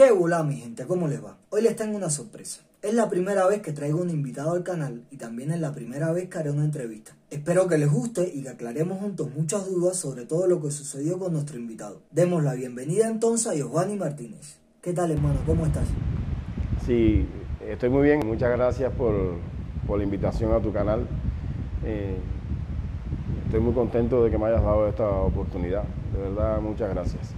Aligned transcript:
¿Qué 0.00 0.10
hola 0.10 0.42
mi 0.42 0.56
gente? 0.56 0.86
¿Cómo 0.86 1.08
les 1.08 1.22
va? 1.22 1.36
Hoy 1.50 1.60
les 1.60 1.76
tengo 1.76 1.94
una 1.94 2.08
sorpresa. 2.08 2.62
Es 2.80 2.94
la 2.94 3.10
primera 3.10 3.46
vez 3.46 3.60
que 3.60 3.72
traigo 3.72 4.00
un 4.00 4.08
invitado 4.08 4.52
al 4.52 4.62
canal 4.62 5.02
y 5.10 5.18
también 5.18 5.50
es 5.50 5.60
la 5.60 5.74
primera 5.74 6.10
vez 6.10 6.30
que 6.30 6.38
haré 6.38 6.50
una 6.50 6.64
entrevista. 6.64 7.12
Espero 7.28 7.68
que 7.68 7.76
les 7.76 7.92
guste 7.92 8.32
y 8.34 8.42
que 8.42 8.48
aclaremos 8.48 8.98
juntos 8.98 9.28
muchas 9.36 9.68
dudas 9.68 9.98
sobre 9.98 10.24
todo 10.24 10.46
lo 10.46 10.62
que 10.62 10.70
sucedió 10.70 11.18
con 11.18 11.34
nuestro 11.34 11.58
invitado. 11.58 12.00
Demos 12.12 12.42
la 12.42 12.54
bienvenida 12.54 13.08
entonces 13.08 13.46
a 13.48 13.54
Giovanni 13.54 13.96
Martínez. 13.96 14.56
¿Qué 14.80 14.94
tal 14.94 15.10
hermano? 15.10 15.38
¿Cómo 15.44 15.66
estás? 15.66 15.86
Sí, 16.86 17.26
estoy 17.68 17.90
muy 17.90 18.04
bien. 18.04 18.26
Muchas 18.26 18.52
gracias 18.52 18.90
por, 18.94 19.12
la 19.86 20.02
invitación 20.02 20.54
a 20.54 20.62
tu 20.62 20.72
canal. 20.72 21.06
Eh, 21.84 22.16
estoy 23.44 23.60
muy 23.60 23.74
contento 23.74 24.24
de 24.24 24.30
que 24.30 24.38
me 24.38 24.46
hayas 24.46 24.62
dado 24.62 24.88
esta 24.88 25.06
oportunidad. 25.10 25.84
De 26.14 26.22
verdad, 26.22 26.58
muchas 26.62 26.88
gracias. 26.88 27.34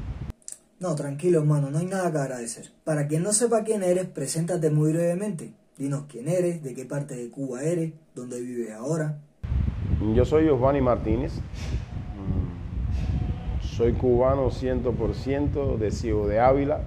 No, 0.82 0.96
tranquilo 0.96 1.38
hermano, 1.38 1.70
no 1.70 1.78
hay 1.78 1.86
nada 1.86 2.10
que 2.10 2.18
agradecer. 2.18 2.72
Para 2.82 3.06
quien 3.06 3.22
no 3.22 3.32
sepa 3.32 3.62
quién 3.62 3.84
eres, 3.84 4.06
preséntate 4.06 4.68
muy 4.68 4.92
brevemente. 4.92 5.52
Dinos 5.78 6.06
quién 6.08 6.26
eres, 6.26 6.60
de 6.64 6.74
qué 6.74 6.84
parte 6.84 7.14
de 7.14 7.30
Cuba 7.30 7.62
eres, 7.62 7.92
dónde 8.16 8.40
vives 8.40 8.72
ahora. 8.72 9.16
Yo 10.12 10.24
soy 10.24 10.46
Giovanni 10.46 10.80
Martínez. 10.80 11.34
Soy 13.62 13.92
cubano 13.92 14.50
100% 14.50 15.78
de 15.78 15.92
Ciudad 15.92 16.28
de 16.28 16.40
Ávila 16.40 16.80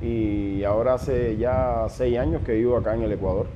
y 0.00 0.62
ahora 0.62 0.94
hace 0.94 1.36
ya 1.36 1.88
seis 1.90 2.16
años 2.16 2.42
que 2.46 2.52
vivo 2.52 2.76
acá 2.76 2.94
en 2.94 3.02
el 3.02 3.10
Ecuador. 3.10 3.48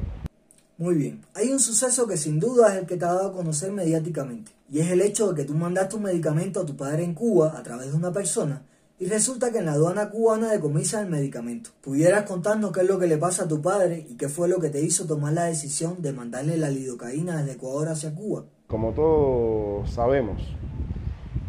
Muy 0.79 0.97
bien, 0.97 1.21
hay 1.35 1.53
un 1.53 1.61
suceso 1.61 2.09
que 2.09 2.17
sin 2.17 2.41
duda 2.41 2.73
es 2.73 2.81
el 2.81 2.87
que 2.87 2.97
te 2.97 3.05
ha 3.05 3.13
dado 3.13 3.29
a 3.29 3.33
conocer 3.33 3.71
mediáticamente 3.71 4.51
y 4.69 4.81
es 4.81 4.91
el 4.91 5.01
hecho 5.01 5.29
de 5.29 5.37
que 5.37 5.47
tú 5.47 5.55
mandaste 5.55 5.95
un 5.95 6.03
medicamento 6.03 6.61
a 6.61 6.67
tu 6.67 6.77
padre 6.77 7.05
en 7.05 7.15
Cuba 7.15 7.57
a 7.57 7.63
través 7.63 7.93
de 7.93 7.97
una 7.97 8.13
persona 8.13 8.63
y 9.01 9.07
resulta 9.07 9.53
que 9.53 9.59
en 9.59 9.67
la 9.67 9.73
aduana 9.73 10.11
cubana 10.11 10.51
decomisan 10.51 11.05
el 11.05 11.11
medicamento. 11.11 11.71
¿Pudieras 11.83 12.25
contarnos 12.25 12.73
qué 12.73 12.81
es 12.81 12.89
lo 12.89 12.99
que 12.99 13.07
le 13.07 13.17
pasa 13.17 13.45
a 13.45 13.49
tu 13.49 13.63
padre 13.63 14.07
y 14.09 14.15
qué 14.15 14.29
fue 14.29 14.49
lo 14.49 14.59
que 14.59 14.71
te 14.71 14.81
hizo 14.81 15.07
tomar 15.07 15.33
la 15.33 15.45
decisión 15.45 16.03
de 16.03 16.13
mandarle 16.13 16.57
la 16.57 16.71
lidocaína 16.71 17.39
desde 17.39 17.53
Ecuador 17.53 17.89
hacia 17.89 18.15
Cuba? 18.15 18.45
Como 18.67 18.93
todos 18.93 19.91
sabemos, 19.91 20.43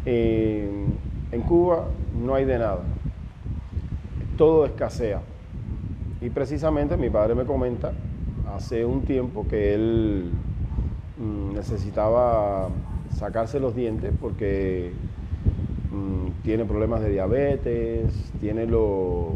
en 0.04 1.42
Cuba 1.48 1.88
no 2.14 2.34
hay 2.34 2.44
de 2.44 2.58
nada. 2.58 2.82
Todo 4.36 4.64
escasea. 4.64 5.20
Y 6.20 6.30
precisamente 6.30 6.96
mi 6.96 7.10
padre 7.10 7.34
me 7.34 7.44
comenta 7.44 7.92
hace 8.54 8.84
un 8.84 9.02
tiempo 9.02 9.46
que 9.48 9.74
él 9.74 10.30
mm, 11.18 11.54
necesitaba 11.54 12.68
sacarse 13.16 13.58
los 13.58 13.74
dientes 13.74 14.12
porque 14.20 14.92
Mm, 15.90 16.42
tiene 16.44 16.64
problemas 16.64 17.00
de 17.00 17.10
diabetes, 17.10 18.12
tiene 18.40 18.64
los, 18.64 19.34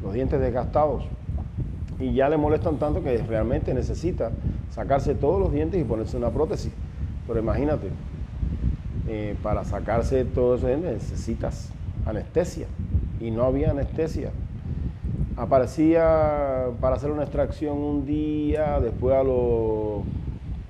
los 0.00 0.14
dientes 0.14 0.40
desgastados 0.40 1.04
y 1.98 2.12
ya 2.12 2.28
le 2.28 2.36
molestan 2.36 2.78
tanto 2.78 3.02
que 3.02 3.18
realmente 3.18 3.74
necesita 3.74 4.30
sacarse 4.70 5.14
todos 5.16 5.40
los 5.40 5.52
dientes 5.52 5.80
y 5.80 5.84
ponerse 5.84 6.16
una 6.16 6.30
prótesis. 6.30 6.72
Pero 7.26 7.40
imagínate, 7.40 7.88
eh, 9.08 9.34
para 9.42 9.64
sacarse 9.64 10.24
todos 10.24 10.60
esos 10.60 10.68
dientes 10.68 11.10
necesitas 11.10 11.70
anestesia 12.04 12.68
y 13.20 13.32
no 13.32 13.42
había 13.42 13.72
anestesia. 13.72 14.30
Aparecía 15.36 16.66
para 16.80 16.96
hacer 16.96 17.10
una 17.10 17.24
extracción 17.24 17.76
un 17.78 18.06
día, 18.06 18.78
después 18.80 19.16
a 19.16 19.24
los 19.24 20.02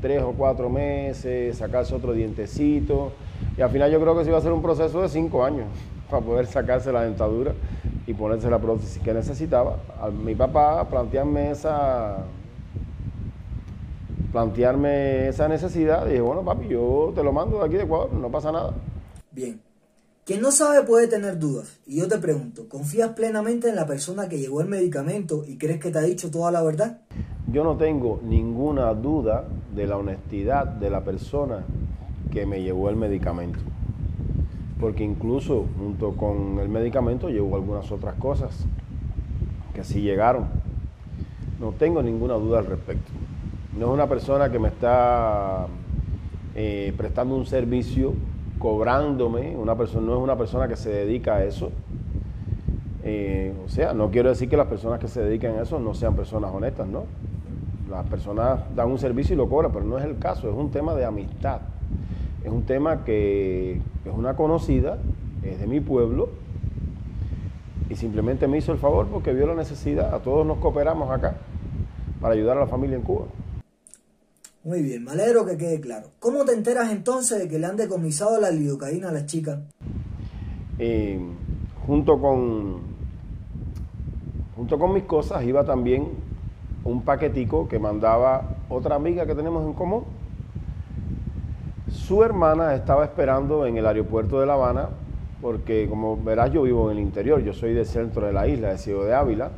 tres 0.01 0.23
o 0.23 0.33
cuatro 0.33 0.71
meses, 0.71 1.59
sacarse 1.59 1.95
otro 1.95 2.15
dientecito 2.15 3.13
y 3.57 3.63
al 3.63 3.71
final 3.71 3.91
yo 3.91 4.01
creo 4.01 4.17
que 4.17 4.25
se 4.25 4.31
iba 4.31 4.39
a 4.39 4.43
ser 4.43 4.53
un 4.53 4.63
proceso 4.63 5.01
de 5.01 5.09
cinco 5.09 5.45
años 5.45 5.67
para 6.11 6.25
poder 6.25 6.47
sacarse 6.47 6.93
la 6.93 7.03
dentadura 7.03 7.55
y 8.07 8.15
ponerse 8.15 8.51
la 8.51 8.59
prótesis 8.59 9.03
que 9.03 9.15
necesitaba. 9.15 9.79
A 10.01 10.11
mi 10.11 10.35
papá 10.35 10.87
plantearme 10.89 11.51
esa, 11.51 12.19
plantearme 14.31 15.29
esa 15.29 15.49
necesidad, 15.49 16.07
dije, 16.07 16.21
bueno 16.21 16.43
papi, 16.45 16.69
yo 16.69 17.13
te 17.15 17.23
lo 17.23 17.33
mando 17.33 17.59
de 17.59 17.67
aquí 17.67 17.75
de 17.77 17.85
Ecuador, 17.85 18.13
no 18.13 18.31
pasa 18.31 18.53
nada. 18.53 18.75
Bien. 19.33 19.61
Quien 20.27 20.41
no 20.41 20.51
sabe 20.51 20.83
puede 20.83 21.07
tener 21.07 21.39
dudas. 21.39 21.79
Y 21.87 21.99
yo 21.99 22.09
te 22.09 22.19
pregunto, 22.19 22.69
¿confías 22.69 23.11
plenamente 23.11 23.69
en 23.69 23.77
la 23.77 23.87
persona 23.87 24.29
que 24.29 24.39
llevó 24.39 24.61
el 24.61 24.67
medicamento 24.67 25.45
y 25.47 25.57
crees 25.57 25.79
que 25.79 25.93
te 25.93 25.99
ha 25.99 26.03
dicho 26.03 26.33
toda 26.33 26.51
la 26.51 26.63
verdad? 26.63 26.99
Yo 27.47 27.63
no 27.63 27.77
tengo 27.77 28.21
ninguna 28.25 28.93
duda 28.93 29.45
de 29.73 29.87
la 29.87 29.97
honestidad 29.97 30.67
de 30.67 30.91
la 30.91 31.05
persona 31.05 31.65
que 32.31 32.47
me 32.47 32.63
llevó 32.63 32.91
el 32.91 32.97
medicamento. 32.97 33.59
Porque 34.81 35.05
incluso 35.05 35.67
junto 35.79 36.13
con 36.13 36.59
el 36.59 36.69
medicamento 36.69 37.29
llevó 37.29 37.57
algunas 37.57 37.91
otras 37.91 38.15
cosas 38.17 38.67
que 39.75 39.85
sí 39.85 40.03
llegaron. 40.03 40.47
No 41.61 41.73
tengo 41.73 42.03
ninguna 42.03 42.35
duda 42.35 42.59
al 42.59 42.67
respecto. 42.67 43.11
No 43.79 43.87
es 43.87 43.93
una 43.93 44.07
persona 44.07 44.51
que 44.51 44.59
me 44.59 44.69
está 44.69 45.67
eh, 46.55 46.93
prestando 46.97 47.35
un 47.37 47.47
servicio, 47.47 48.15
cobrándome, 48.59 49.57
una 49.57 49.77
persona, 49.77 50.07
no 50.07 50.17
es 50.17 50.23
una 50.23 50.37
persona 50.37 50.69
que 50.69 50.77
se 50.77 50.91
dedica 50.91 51.37
a 51.37 51.45
eso. 51.45 51.71
Eh, 53.03 53.55
o 53.65 53.69
sea, 53.69 53.95
no 53.95 54.11
quiero 54.11 54.31
decir 54.31 54.49
que 54.49 54.57
las 54.57 54.67
personas 54.67 54.99
que 54.99 55.09
se 55.09 55.23
dedican 55.23 55.57
a 55.57 55.63
eso 55.63 55.79
no 55.79 55.95
sean 55.95 56.17
personas 56.17 56.53
honestas, 56.53 56.87
¿no? 56.87 57.05
Las 57.91 58.05
personas 58.07 58.61
dan 58.75 58.91
un 58.91 58.99
servicio 58.99 59.35
y 59.35 59.37
lo 59.37 59.49
cobran, 59.49 59.73
pero 59.73 59.85
no 59.85 59.97
es 59.97 60.05
el 60.05 60.19
caso, 60.19 60.51
es 60.51 60.57
un 60.57 60.71
tema 60.71 60.95
de 60.95 61.05
amistad 61.05 61.61
es 62.47 62.53
un 62.53 62.63
tema 62.63 63.05
que 63.05 63.73
es 63.73 64.13
una 64.17 64.37
conocida, 64.37 64.99
es 65.43 65.59
de 65.59 65.67
mi 65.67 65.81
pueblo, 65.81 66.29
y 67.91 67.97
simplemente 67.97 68.47
me 68.47 68.59
hizo 68.59 68.71
el 68.71 68.79
favor 68.79 69.09
porque 69.09 69.33
vio 69.33 69.49
la 69.49 69.57
necesidad. 69.57 70.15
A 70.15 70.21
todos 70.21 70.47
nos 70.47 70.59
cooperamos 70.59 71.11
acá 71.11 71.35
para 72.21 72.35
ayudar 72.35 72.57
a 72.57 72.61
la 72.61 72.67
familia 72.69 72.97
en 72.97 73.03
Cuba. 73.03 73.27
Muy 74.63 74.81
bien, 74.81 75.03
me 75.03 75.11
alegro 75.11 75.45
que 75.45 75.57
quede 75.57 75.81
claro. 75.81 76.11
¿Cómo 76.21 76.45
te 76.45 76.53
enteras 76.53 76.93
entonces 76.93 77.41
de 77.41 77.49
que 77.49 77.59
le 77.59 77.67
han 77.67 77.77
decomisado 77.77 78.41
la 78.41 78.53
lidocaína 78.53 79.09
a 79.09 79.13
las 79.13 79.27
chicas? 79.27 79.59
Eh, 80.79 81.19
junto 81.85 82.21
con 82.21 82.81
junto 84.55 84.79
con 84.79 84.95
mis 84.95 85.05
cosas 85.05 85.45
iba 85.45 85.65
también 85.65 86.11
un 86.85 87.03
paquetico 87.03 87.67
que 87.67 87.79
mandaba 87.81 88.57
otra 88.69 88.95
amiga 88.95 89.27
que 89.27 89.35
tenemos 89.35 89.67
en 89.67 89.73
común 89.73 90.05
su 92.07 92.23
hermana 92.23 92.73
estaba 92.77 93.05
esperando 93.05 93.67
en 93.67 93.79
el 93.79 93.87
aeropuerto 93.87 94.39
de 94.39 94.47
La 94.47 94.53
Habana, 94.53 94.91
porque 95.43 95.89
como 95.89 96.17
verás 96.17 96.53
yo 96.53 96.63
vivo 96.63 96.89
en 96.89 96.99
el 96.99 97.03
interior, 97.03 97.43
yo 97.43 97.53
soy 97.53 97.75
del 97.75 97.85
centro 97.85 98.27
de 98.27 98.33
la 98.33 98.47
isla, 98.47 98.69
de 98.69 98.79
Ciudad 98.79 99.07
de 99.07 99.15
Ávila, 99.15 99.51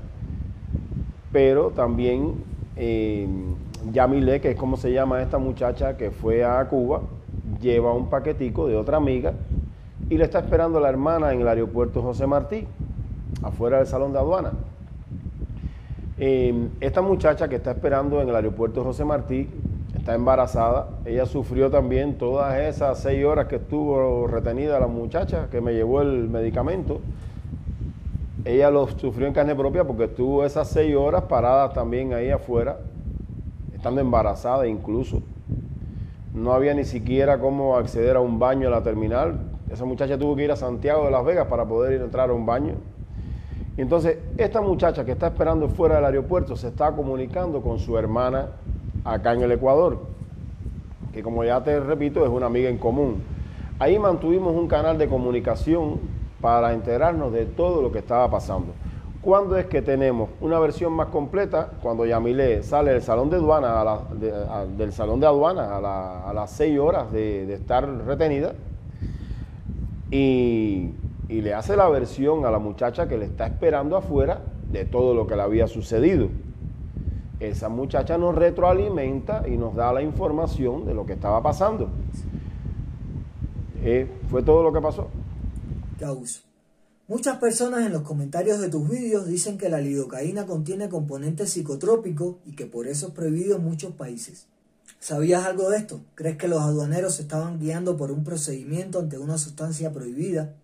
pero 1.31 1.73
también 1.73 2.37
eh, 2.75 3.29
Yamile, 3.93 4.41
que 4.41 4.53
es 4.53 4.57
como 4.57 4.79
se 4.79 4.91
llama 4.93 5.21
esta 5.21 5.37
muchacha 5.37 5.99
que 5.99 6.11
fue 6.11 6.43
a 6.43 6.67
Cuba, 6.69 7.03
lleva 7.61 7.93
un 7.93 8.09
paquetico 8.09 8.67
de 8.67 8.77
otra 8.77 8.97
amiga 8.97 9.35
y 10.09 10.17
le 10.17 10.25
está 10.25 10.39
esperando 10.39 10.81
la 10.81 10.89
hermana 10.89 11.35
en 11.35 11.43
el 11.43 11.49
aeropuerto 11.49 12.01
José 12.01 12.27
Martí, 12.27 12.67
afuera 13.43 13.77
del 13.77 13.87
salón 13.87 14.15
de 14.15 14.21
aduana. 14.21 14.53
Eh, 16.17 16.69
esta 16.81 17.03
muchacha 17.03 17.47
que 17.47 17.57
está 17.57 17.73
esperando 17.73 18.23
en 18.23 18.31
el 18.31 18.35
aeropuerto 18.35 18.83
José 18.83 19.05
Martí 19.05 19.51
está 20.09 20.15
embarazada. 20.15 20.89
Ella 21.05 21.27
sufrió 21.27 21.71
también 21.71 22.17
todas 22.17 22.59
esas 22.61 22.99
seis 22.99 23.23
horas 23.27 23.47
que 23.47 23.57
estuvo 23.57 24.27
retenida 24.27 24.81
la 24.81 24.87
muchacha 24.87 25.49
que 25.51 25.61
me 25.61 25.75
llevó 25.75 26.01
el 26.01 26.31
medicamento. 26.31 27.03
Ella 28.47 28.71
lo 28.71 28.89
sufrió 28.89 29.27
en 29.27 29.35
carne 29.35 29.55
propia 29.55 29.85
porque 29.85 30.05
estuvo 30.05 30.47
esas 30.47 30.67
seis 30.69 30.97
horas 30.97 31.25
parada 31.25 31.75
también 31.75 32.15
ahí 32.15 32.31
afuera, 32.31 32.79
estando 33.75 34.01
embarazada 34.01 34.67
incluso. 34.67 35.21
No 36.33 36.55
había 36.55 36.73
ni 36.73 36.85
siquiera 36.85 37.39
cómo 37.39 37.77
acceder 37.77 38.17
a 38.17 38.21
un 38.21 38.39
baño 38.39 38.69
a 38.69 38.71
la 38.71 38.83
terminal. 38.83 39.39
Esa 39.71 39.85
muchacha 39.85 40.17
tuvo 40.17 40.37
que 40.37 40.45
ir 40.45 40.51
a 40.51 40.57
Santiago 40.57 41.05
de 41.05 41.11
Las 41.11 41.23
Vegas 41.27 41.49
para 41.49 41.67
poder 41.67 42.01
entrar 42.01 42.31
a 42.31 42.33
un 42.33 42.47
baño. 42.47 42.77
Entonces, 43.77 44.17
esta 44.39 44.63
muchacha 44.63 45.05
que 45.05 45.13
está 45.13 45.27
esperando 45.27 45.69
fuera 45.69 45.97
del 45.97 46.07
aeropuerto 46.07 46.57
se 46.57 46.69
está 46.69 46.93
comunicando 46.93 47.61
con 47.61 47.79
su 47.79 47.99
hermana 47.99 48.47
acá 49.13 49.33
en 49.33 49.43
el 49.43 49.53
Ecuador, 49.53 49.99
que 51.13 51.23
como 51.23 51.45
ya 51.45 51.63
te 51.63 51.81
repito 51.81 52.25
es 52.25 52.31
una 52.31 52.47
amiga 52.47 52.69
en 52.69 52.79
común. 52.79 53.23
Ahí 53.79 53.99
mantuvimos 53.99 54.55
un 54.55 54.69
canal 54.69 54.99
de 54.99 55.09
comunicación 55.09 56.01
para 56.41 56.73
enterarnos 56.73 57.33
de 57.33 57.47
todo 57.47 57.81
lo 57.83 57.91
que 57.91 57.99
estaba 57.99 58.31
pasando. 58.31 58.73
¿Cuándo 59.21 59.57
es 59.57 59.67
que 59.67 59.83
tenemos 59.83 60.31
una 60.41 60.59
versión 60.59 60.93
más 60.93 61.09
completa? 61.09 61.71
Cuando 61.83 62.07
Yamile 62.07 62.63
sale 62.63 62.93
del 62.93 63.03
salón 63.03 63.31
de 63.31 63.37
aduana, 63.37 63.81
a 63.81 64.65
del 64.67 64.93
salón 64.93 65.21
de 65.21 65.27
a, 65.27 66.33
las 66.35 66.51
seis 66.51 66.79
horas 66.79 67.11
de, 67.13 67.53
estar 67.53 67.89
retenida 68.07 68.53
y, 70.11 70.93
y 71.29 71.41
le 71.41 71.55
hace 71.55 71.77
la 71.77 71.89
versión 71.89 72.47
a 72.47 72.51
la 72.51 72.59
muchacha 72.59 73.09
que 73.09 73.19
le 73.19 73.25
está 73.25 73.47
esperando 73.47 73.97
afuera 73.97 74.41
de 74.71 74.85
todo 74.85 75.15
lo 75.15 75.27
que 75.27 75.35
le 75.35 75.43
había 75.43 75.67
sucedido 75.67 76.29
esa 77.41 77.69
muchacha 77.69 78.19
nos 78.19 78.35
retroalimenta 78.35 79.47
y 79.49 79.57
nos 79.57 79.75
da 79.75 79.93
la 79.93 80.03
información 80.03 80.85
de 80.85 80.95
lo 80.95 81.07
que 81.07 81.15
estaba 81.15 81.43
pasando. 81.43 81.91
Eh, 83.83 84.11
fue 84.31 84.43
todo 84.43 84.63
lo 84.63 84.73
que 84.73 84.81
pasó. 84.81 85.09
Causa. 85.99 86.41
Muchas 87.07 87.39
personas 87.39 87.87
en 87.87 87.93
los 87.93 88.03
comentarios 88.03 88.61
de 88.61 88.69
tus 88.69 88.87
vídeos 88.89 89.27
dicen 89.27 89.57
que 89.57 89.71
la 89.71 89.81
lidocaína 89.81 90.47
contiene 90.47 90.91
componentes 90.91 91.51
psicotrópicos 91.51 92.37
y 92.45 92.53
que 92.53 92.67
por 92.67 92.87
eso 92.87 93.07
es 93.07 93.13
prohibido 93.15 93.57
en 93.57 93.65
muchos 93.65 93.93
países. 93.95 94.47
¿Sabías 95.01 95.47
algo 95.47 95.71
de 95.71 95.79
esto? 95.79 96.01
¿Crees 96.15 96.37
que 96.37 96.49
los 96.49 96.61
aduaneros 96.61 97.15
se 97.15 97.23
estaban 97.23 97.61
guiando 97.61 97.97
por 97.97 98.11
un 98.11 98.25
procedimiento 98.25 98.99
ante 98.99 99.17
una 99.17 99.39
sustancia 99.39 99.93
prohibida? 99.93 100.55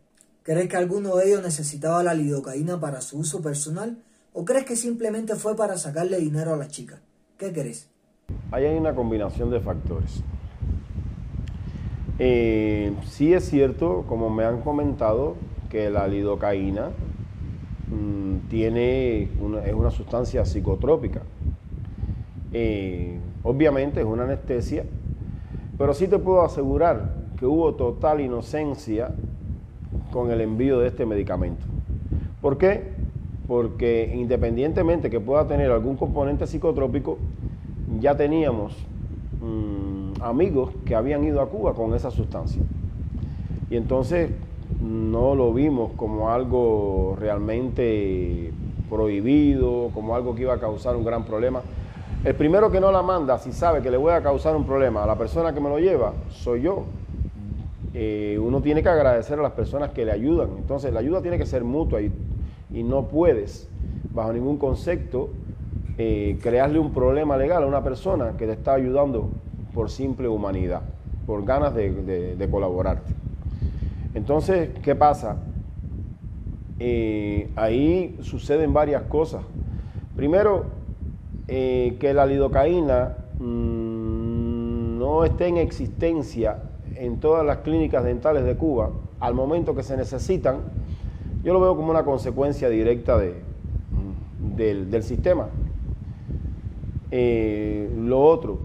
¿Crees 0.43 0.69
que 0.69 0.77
alguno 0.77 1.17
de 1.17 1.29
ellos 1.29 1.43
necesitaba 1.43 2.03
la 2.03 2.13
lidocaína 2.13 2.79
para 2.79 3.01
su 3.01 3.19
uso 3.19 3.41
personal? 3.41 3.97
¿O 4.37 4.45
crees 4.45 4.65
que 4.65 4.75
simplemente 4.75 5.37
fue 5.37 5.57
para 5.57 5.77
sacarle 5.79 6.19
dinero 6.19 6.55
a 6.55 6.57
la 6.57 6.67
chica? 6.67 7.01
¿Qué 7.39 7.53
crees? 7.53 7.89
Ahí 8.51 8.65
hay 8.65 8.77
una 8.77 8.93
combinación 8.93 9.49
de 9.49 9.61
factores. 9.61 10.25
Eh, 12.19 12.93
sí 13.07 13.33
es 13.33 13.45
cierto, 13.45 14.05
como 14.09 14.31
me 14.31 14.45
han 14.45 14.61
comentado, 14.61 15.37
que 15.71 15.89
la 15.89 16.09
lidocaína 16.09 16.91
mm, 17.89 18.49
tiene 18.49 19.31
una, 19.41 19.65
es 19.65 19.73
una 19.73 19.93
sustancia 19.93 20.45
psicotrópica. 20.45 21.23
Eh, 22.53 23.21
obviamente 23.45 24.01
es 24.01 24.07
una 24.07 24.25
anestesia, 24.25 24.85
pero 25.79 25.95
sí 25.95 26.09
te 26.09 26.19
puedo 26.19 26.43
asegurar 26.43 27.15
que 27.39 27.47
hubo 27.47 27.77
total 27.77 28.21
inocencia 28.21 29.15
con 30.11 30.33
el 30.33 30.41
envío 30.41 30.81
de 30.81 30.89
este 30.89 31.07
medicamento. 31.07 31.65
¿Por 32.41 32.59
qué? 32.59 33.04
Porque 33.47 34.13
independientemente 34.15 35.11
que 35.11 35.21
pueda 35.21 35.47
tener 35.47 35.71
algún 35.71 35.97
componente 35.97 36.47
psicotrópico, 36.47 37.19
ya 38.01 38.17
teníamos 38.17 38.75
mm, 39.41 40.23
amigos 40.23 40.71
que 40.85 40.95
habían 40.95 41.25
ido 41.25 41.41
a 41.41 41.49
Cuba 41.49 41.75
con 41.75 41.95
esa 41.95 42.11
sustancia. 42.11 42.63
Y 43.71 43.77
entonces 43.77 44.31
no 44.81 45.35
lo 45.35 45.53
vimos 45.53 45.93
como 45.97 46.31
algo 46.31 47.17
realmente 47.19 48.53
prohibido, 48.89 49.91
como 49.95 50.15
algo 50.15 50.35
que 50.35 50.43
iba 50.43 50.55
a 50.55 50.61
causar 50.61 50.97
un 50.97 51.05
gran 51.05 51.25
problema. 51.25 51.63
El 52.25 52.35
primero 52.35 52.71
que 52.71 52.81
no 52.81 52.91
la 52.91 53.03
manda, 53.03 53.39
si 53.39 53.53
sabe 53.53 53.83
que 53.83 53.91
le 53.91 53.97
voy 53.97 54.13
a 54.13 54.23
causar 54.23 54.57
un 54.57 54.65
problema 54.65 55.05
a 55.05 55.07
la 55.07 55.17
persona 55.17 55.53
que 55.53 55.61
me 55.61 55.69
lo 55.69 55.79
lleva, 55.79 56.13
soy 56.31 56.63
yo. 56.63 56.85
Eh, 57.93 58.39
uno 58.43 58.61
tiene 58.61 58.83
que 58.83 58.89
agradecer 58.89 59.39
a 59.39 59.43
las 59.43 59.53
personas 59.53 59.91
que 59.91 60.05
le 60.05 60.13
ayudan. 60.13 60.49
Entonces 60.57 60.93
la 60.93 61.01
ayuda 61.01 61.21
tiene 61.21 61.39
que 61.39 61.47
ser 61.47 61.65
mutua 61.65 62.01
no 62.71 63.09
puedes, 63.09 63.69
bajo 64.13 64.33
ningún 64.33 64.57
concepto, 64.59 65.31
eh, 65.99 66.39
crearle 66.43 66.79
un 66.79 66.93
problema 66.93 67.37
legal 67.37 67.63
a 67.63 67.67
una 67.67 67.83
persona 67.83 68.37
que 68.37 68.47
te 68.47 68.53
está 68.53 68.75
ayudando 68.75 69.31
por 69.73 69.91
simple 69.91 70.29
humanidad, 70.29 70.83
por 71.27 71.45
ganas 71.45 71.75
de, 71.75 72.37
de 72.37 72.51
colaborarte. 72.51 73.13
Entonces, 74.15 74.71
¿qué 74.83 74.95
pasa? 74.95 75.37
Eh, 76.79 77.51
ahí 77.57 78.17
suceden 78.23 78.73
varias 78.73 79.03
cosas. 79.03 79.45
Primero, 80.17 80.67
eh, 81.47 81.97
que 82.01 82.15
la 82.15 82.27
lidocaína 82.27 83.17
mm, 83.39 84.99
no 84.99 85.25
esté 85.25 85.47
en 85.49 85.57
existencia 85.59 86.59
en 86.97 87.19
todas 87.19 87.45
las 87.45 87.59
clínicas 87.59 88.05
dentales 88.05 88.45
de 88.45 88.57
Cuba 88.57 88.91
al 89.21 89.35
momento 89.35 89.75
que 89.75 89.83
se 89.83 89.97
necesitan, 89.97 90.59
yo 91.45 91.53
lo 91.53 91.61
veo 91.61 91.77
como 91.77 91.91
una 91.91 92.05
consecuencia 92.05 92.71
directa 92.71 93.19
de, 93.19 93.35
mm, 93.35 94.57
del, 94.57 95.03
sistema. 95.03 95.49
Eh, 97.11 97.91
lo 97.97 98.23
otro, 98.23 98.61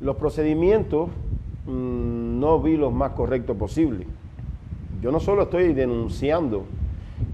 los 0.00 0.16
procedimientos 0.16 1.08
mm, 1.66 2.38
no 2.38 2.60
vi 2.60 2.76
los 2.76 2.92
más 2.92 3.10
correctos 3.12 3.56
posibles. 3.56 4.06
Yo 5.02 5.10
no 5.10 5.18
solo 5.18 5.42
estoy 5.42 5.72
denunciando, 5.72 6.64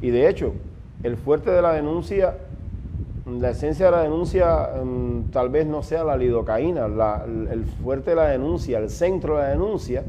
y 0.01 0.09
de 0.09 0.29
hecho, 0.29 0.55
el 1.03 1.19
fuerte 1.19 1.51
de 1.51 1.61
la 1.61 1.75
denuncia, 1.75 2.39
la 3.27 3.51
esencia 3.51 3.87
de 3.87 3.93
la 3.93 4.03
denuncia 4.03 4.71
mm, 4.83 5.31
tal 5.33 5.51
vez 5.51 5.67
no 5.67 5.83
sea 5.83 6.03
la 6.03 6.17
lidocaína, 6.17 6.87
el 6.87 7.65
fuerte 7.83 8.11
de 8.11 8.17
la 8.17 8.29
denuncia, 8.29 8.79
el 8.79 8.89
centro 8.89 9.37
de 9.37 9.43
la 9.43 9.49
denuncia 9.51 10.03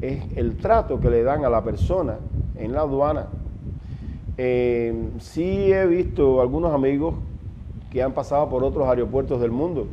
es 0.00 0.22
el 0.36 0.56
trato 0.56 0.98
que 0.98 1.10
le 1.10 1.22
dan 1.22 1.44
a 1.44 1.50
la 1.50 1.62
persona 1.62 2.16
en 2.56 2.72
la 2.72 2.80
aduana. 2.80 3.26
Eh, 4.44 4.92
sí 5.20 5.72
he 5.72 5.86
visto 5.86 6.40
algunos 6.40 6.74
amigos 6.74 7.14
que 7.92 8.02
han 8.02 8.10
pasado 8.10 8.48
por 8.48 8.64
otros 8.64 8.88
aeropuertos 8.88 9.40
del 9.40 9.52
mundo 9.52 9.86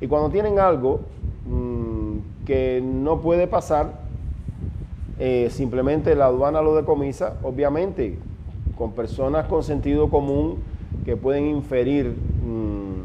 y 0.00 0.08
cuando 0.08 0.30
tienen 0.30 0.58
algo 0.58 1.02
mm, 1.46 2.44
que 2.44 2.82
no 2.82 3.20
puede 3.20 3.46
pasar, 3.46 4.00
eh, 5.20 5.46
simplemente 5.52 6.16
la 6.16 6.26
aduana 6.26 6.60
lo 6.60 6.74
decomisa, 6.74 7.36
obviamente 7.44 8.18
con 8.76 8.94
personas 8.94 9.46
con 9.46 9.62
sentido 9.62 10.10
común 10.10 10.56
que 11.04 11.16
pueden 11.16 11.46
inferir 11.46 12.16
mm, 12.44 13.02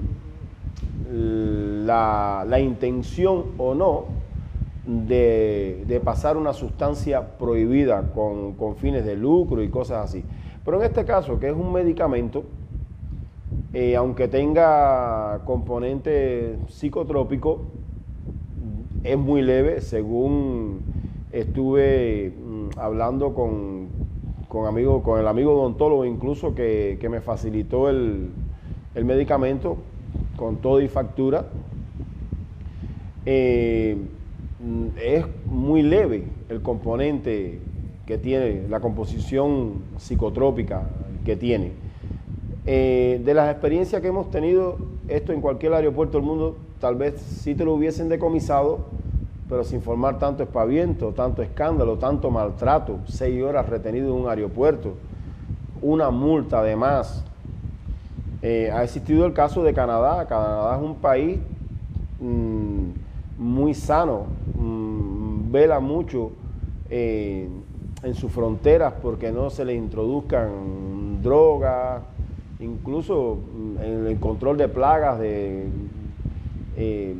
la, 1.85 2.59
intención 2.59 3.43
o 3.59 3.75
no 3.75 4.05
de, 4.87 6.01
pasar 6.03 6.35
una 6.35 6.53
sustancia 6.53 7.37
prohibida 7.37 8.11
con, 8.15 8.75
fines 8.77 9.05
de 9.05 9.15
lucro 9.15 9.61
y 9.61 9.69
cosas 9.69 10.09
así. 10.09 10.23
Pero 10.65 10.79
en 10.79 10.85
este 10.85 11.03
caso, 11.03 11.39
que 11.39 11.49
es 11.49 11.53
un 11.53 11.73
medicamento, 11.73 12.45
eh, 13.73 13.95
aunque 13.95 14.27
tenga 14.27 15.41
componente 15.45 16.57
psicotrópico, 16.69 17.61
es 19.03 19.17
muy 19.17 19.41
leve 19.41 19.81
según 19.81 20.79
estuve 21.31 22.31
mm, 22.31 22.79
hablando 22.79 23.33
con, 23.33 23.87
con, 24.47 24.67
amigo, 24.67 25.03
con 25.03 25.19
el 25.19 25.27
amigo 25.27 25.59
odontólogo 25.59 26.05
incluso 26.05 26.55
que, 26.55 26.97
me 27.09 27.19
facilitó 27.19 27.89
el, 27.89 28.29
medicamento 28.95 29.77
con 30.37 30.57
todo 30.57 30.79
y 30.79 30.87
factura. 30.87 31.47
Eh, 33.25 33.97
mm, 34.59 34.85
es 35.01 35.25
muy 35.47 35.81
leve 35.81 36.23
el 36.47 36.61
componente 36.61 37.59
que 38.05 38.17
tiene, 38.17 38.67
la 38.69 38.79
composición 38.79 39.75
psicotrópica 39.97 40.83
que 41.25 41.35
tiene. 41.35 41.71
Eh, 42.65 43.21
de 43.23 43.33
las 43.33 43.51
experiencias 43.51 44.01
que 44.01 44.07
hemos 44.07 44.31
tenido, 44.31 44.77
esto 45.07 45.33
en 45.33 45.41
cualquier 45.41 45.73
aeropuerto 45.73 46.17
del 46.17 46.27
mundo, 46.27 46.57
tal 46.79 46.95
vez 46.95 47.19
si 47.21 47.55
te 47.55 47.65
lo 47.65 47.73
hubiesen 47.73 48.09
decomisado, 48.09 48.85
pero 49.49 49.63
sin 49.63 49.81
formar 49.81 50.19
tanto 50.19 50.43
espaviento, 50.43 51.11
tanto 51.11 51.41
escándalo, 51.41 51.97
tanto 51.97 52.31
maltrato, 52.31 52.99
seis 53.05 53.41
horas 53.43 53.67
retenido 53.67 54.07
en 54.07 54.23
un 54.23 54.29
aeropuerto, 54.29 54.95
una 55.81 56.09
multa 56.09 56.59
además. 56.59 57.23
Eh, 58.41 58.71
ha 58.73 58.83
existido 58.83 59.25
el 59.25 59.33
caso 59.33 59.63
de 59.63 59.73
Canadá. 59.73 60.25
Canadá 60.27 60.77
es 60.77 60.83
un 60.83 60.95
país 60.95 61.39
mm, 62.19 62.87
muy 63.37 63.73
sano, 63.73 64.25
mm, 64.57 65.51
vela 65.51 65.79
mucho 65.79 66.31
eh, 66.89 67.47
en 68.03 68.13
sus 68.15 68.31
fronteras 68.31 68.93
porque 69.01 69.31
no 69.31 69.49
se 69.49 69.65
le 69.65 69.73
introduzcan 69.73 71.21
drogas, 71.23 72.01
incluso 72.59 73.37
mm, 73.55 73.77
en 73.81 74.07
el 74.07 74.19
control 74.19 74.57
de 74.57 74.67
plagas 74.67 75.19
de 75.19 75.67
eh, 76.75 77.15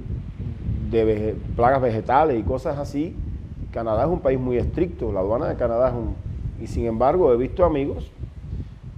de 0.94 1.36
plagas 1.56 1.82
vegetales 1.82 2.40
y 2.40 2.44
cosas 2.44 2.78
así, 2.78 3.16
Canadá 3.72 4.04
es 4.04 4.10
un 4.10 4.20
país 4.20 4.40
muy 4.40 4.58
estricto, 4.58 5.12
la 5.12 5.22
aduana 5.22 5.48
de 5.48 5.56
Canadá 5.56 5.90
es 5.90 5.96
un... 5.96 6.16
Y 6.62 6.68
sin 6.68 6.86
embargo 6.86 7.34
he 7.34 7.38
visto 7.38 7.66
amigos 7.66 8.12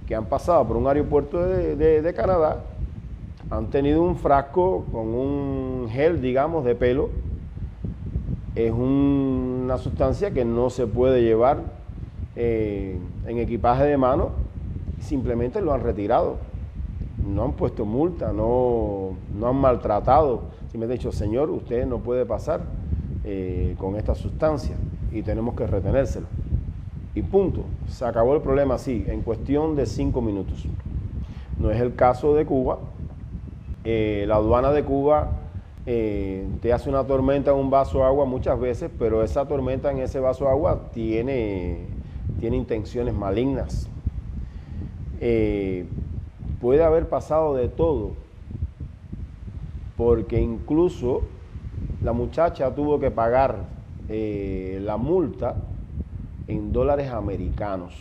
que 0.06 0.14
han 0.14 0.26
pasado 0.26 0.64
por 0.66 0.76
un 0.76 0.86
aeropuerto 0.86 1.40
de, 1.40 2.14
Canadá, 2.14 2.62
han 3.50 3.68
tenido 3.68 4.02
un 4.02 4.16
frasco 4.16 4.84
con 4.92 5.08
un 5.14 5.88
gel, 5.90 6.20
digamos, 6.20 6.64
de 6.64 6.74
pelo. 6.74 7.08
Es 8.54 8.72
una 8.72 9.78
sustancia 9.78 10.30
que 10.30 10.44
no 10.44 10.70
se 10.70 10.86
puede 10.86 11.22
llevar 11.22 11.58
eh, 12.36 12.98
en 13.26 13.38
equipaje 13.38 13.84
de 13.84 13.96
mano, 13.96 14.30
simplemente 15.00 15.60
lo 15.60 15.72
han 15.72 15.80
retirado. 15.82 16.36
No 17.26 17.44
han 17.44 17.52
puesto 17.52 17.84
multa, 17.84 18.32
no, 18.32 19.16
no 19.36 19.48
han 19.48 19.56
maltratado 19.56 20.42
y 20.72 20.78
me 20.78 20.84
ha 20.84 20.88
dicho, 20.88 21.10
Señor, 21.10 21.50
usted 21.50 21.86
no 21.86 21.98
puede 22.00 22.26
pasar 22.26 22.60
eh, 23.24 23.74
con 23.78 23.96
esta 23.96 24.14
sustancia 24.14 24.76
y 25.10 25.22
tenemos 25.22 25.54
que 25.54 25.66
retenérselo. 25.66 26.26
Y 27.14 27.22
punto, 27.22 27.64
se 27.88 28.04
acabó 28.04 28.34
el 28.34 28.42
problema 28.42 28.74
así, 28.74 29.04
en 29.08 29.22
cuestión 29.22 29.74
de 29.74 29.86
cinco 29.86 30.20
minutos. 30.20 30.66
No 31.58 31.70
es 31.70 31.80
el 31.80 31.94
caso 31.94 32.34
de 32.34 32.44
Cuba. 32.44 32.78
Eh, 33.84 34.26
la 34.28 34.36
aduana 34.36 34.70
de 34.70 34.84
Cuba 34.84 35.30
te 35.86 36.72
hace 36.72 36.90
una 36.90 37.04
tormenta 37.04 37.52
en 37.52 37.56
un 37.56 37.70
vaso 37.70 37.98
de 37.98 38.04
agua 38.04 38.24
muchas 38.26 38.58
veces, 38.60 38.90
pero 38.98 39.22
esa 39.22 39.46
tormenta 39.46 39.90
en 39.90 39.98
ese 39.98 40.20
vaso 40.20 40.44
de 40.44 40.50
agua 40.50 40.90
tiene, 40.92 41.86
tiene 42.40 42.56
intenciones 42.56 43.14
malignas. 43.14 43.88
puede 46.60 46.82
haber 46.82 47.08
pasado 47.08 47.54
de 47.54 47.68
todo 47.68 48.12
porque 49.96 50.40
incluso 50.40 51.22
la 52.02 52.12
muchacha 52.12 52.74
tuvo 52.74 53.00
que 53.00 53.10
pagar 53.10 53.56
eh, 54.08 54.78
la 54.82 54.96
multa 54.96 55.56
en 56.46 56.72
dólares 56.72 57.10
americanos. 57.10 57.94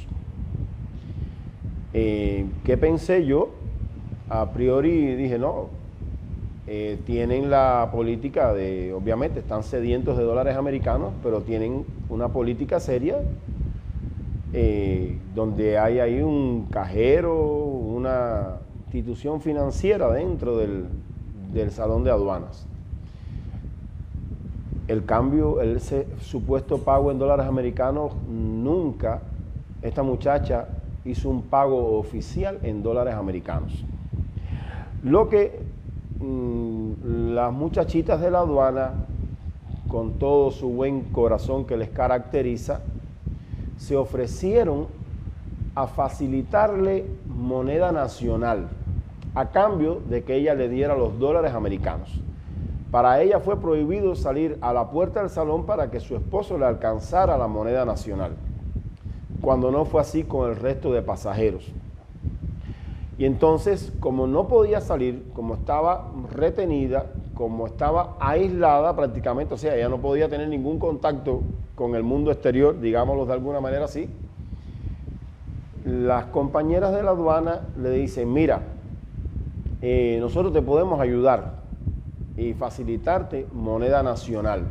Eh, 1.93 2.45
¿Qué 2.63 2.77
pensé 2.77 3.25
yo? 3.25 3.49
A 4.29 4.51
priori 4.51 5.15
dije, 5.15 5.39
no, 5.39 5.69
eh, 6.67 6.99
tienen 7.05 7.49
la 7.49 7.89
política 7.91 8.53
de, 8.53 8.91
obviamente, 8.93 9.39
están 9.39 9.63
sedientos 9.63 10.17
de 10.17 10.23
dólares 10.23 10.57
americanos, 10.57 11.13
pero 11.23 11.41
tienen 11.41 11.85
una 12.09 12.29
política 12.29 12.79
seria 12.79 13.19
eh, 14.57 15.17
donde 15.35 15.77
hay 15.77 15.99
ahí 15.99 16.21
un 16.21 16.67
cajero, 16.71 17.43
una 17.43 18.59
institución 18.85 19.41
financiera 19.41 20.09
dentro 20.09 20.57
del, 20.57 20.85
del 21.51 21.71
salón 21.71 22.05
de 22.05 22.11
aduanas. 22.11 22.65
El 24.87 25.03
cambio, 25.03 25.59
el 25.59 25.81
supuesto 26.21 26.77
pago 26.77 27.11
en 27.11 27.19
dólares 27.19 27.47
americanos, 27.47 28.13
nunca 28.29 29.19
esta 29.81 30.03
muchacha 30.03 30.69
hizo 31.03 31.29
un 31.29 31.41
pago 31.41 31.97
oficial 31.97 32.59
en 32.63 32.81
dólares 32.81 33.15
americanos. 33.15 33.83
Lo 35.03 35.27
que 35.27 35.59
mm, 36.21 37.33
las 37.33 37.51
muchachitas 37.51 38.21
de 38.21 38.31
la 38.31 38.39
aduana, 38.39 38.91
con 39.89 40.13
todo 40.13 40.49
su 40.51 40.69
buen 40.69 41.01
corazón 41.11 41.65
que 41.65 41.75
les 41.75 41.89
caracteriza, 41.89 42.79
se 43.77 43.95
ofrecieron 43.95 44.87
a 45.75 45.87
facilitarle 45.87 47.05
moneda 47.27 47.91
nacional 47.91 48.69
a 49.35 49.49
cambio 49.49 50.01
de 50.09 50.23
que 50.23 50.35
ella 50.35 50.55
le 50.55 50.69
diera 50.69 50.95
los 50.95 51.19
dólares 51.19 51.53
americanos. 51.53 52.21
Para 52.89 53.21
ella 53.21 53.41
fue 53.41 53.59
prohibido 53.59 54.15
salir 54.15 54.57
a 54.61 54.71
la 54.71 54.89
puerta 54.89 55.19
del 55.19 55.29
salón 55.29 55.65
para 55.65 55.91
que 55.91 55.99
su 55.99 56.15
esposo 56.15 56.57
le 56.57 56.65
alcanzara 56.65 57.37
la 57.37 57.47
moneda 57.47 57.83
nacional, 57.83 58.31
cuando 59.41 59.71
no 59.71 59.83
fue 59.83 59.99
así 59.99 60.23
con 60.23 60.49
el 60.49 60.55
resto 60.55 60.93
de 60.93 61.01
pasajeros. 61.01 61.69
Y 63.17 63.25
entonces, 63.25 63.91
como 63.99 64.27
no 64.27 64.47
podía 64.47 64.79
salir, 64.79 65.29
como 65.33 65.55
estaba 65.55 66.11
retenida, 66.31 67.11
como 67.33 67.67
estaba 67.67 68.15
aislada 68.19 68.95
prácticamente, 68.95 69.53
o 69.53 69.57
sea, 69.57 69.75
ella 69.75 69.89
no 69.89 69.99
podía 69.99 70.29
tener 70.29 70.47
ningún 70.47 70.79
contacto 70.79 71.41
con 71.75 71.95
el 71.95 72.03
mundo 72.03 72.31
exterior, 72.31 72.79
digámoslo 72.79 73.25
de 73.25 73.33
alguna 73.33 73.59
manera 73.59 73.85
así, 73.85 74.09
las 75.85 76.25
compañeras 76.25 76.93
de 76.93 77.03
la 77.03 77.11
aduana 77.11 77.61
le 77.77 77.91
dicen, 77.91 78.33
mira, 78.33 78.61
eh, 79.81 80.17
nosotros 80.19 80.51
te 80.51 80.61
podemos 80.61 80.99
ayudar 80.99 81.59
y 82.37 82.53
facilitarte 82.53 83.45
moneda 83.53 84.01
nacional. 84.01 84.63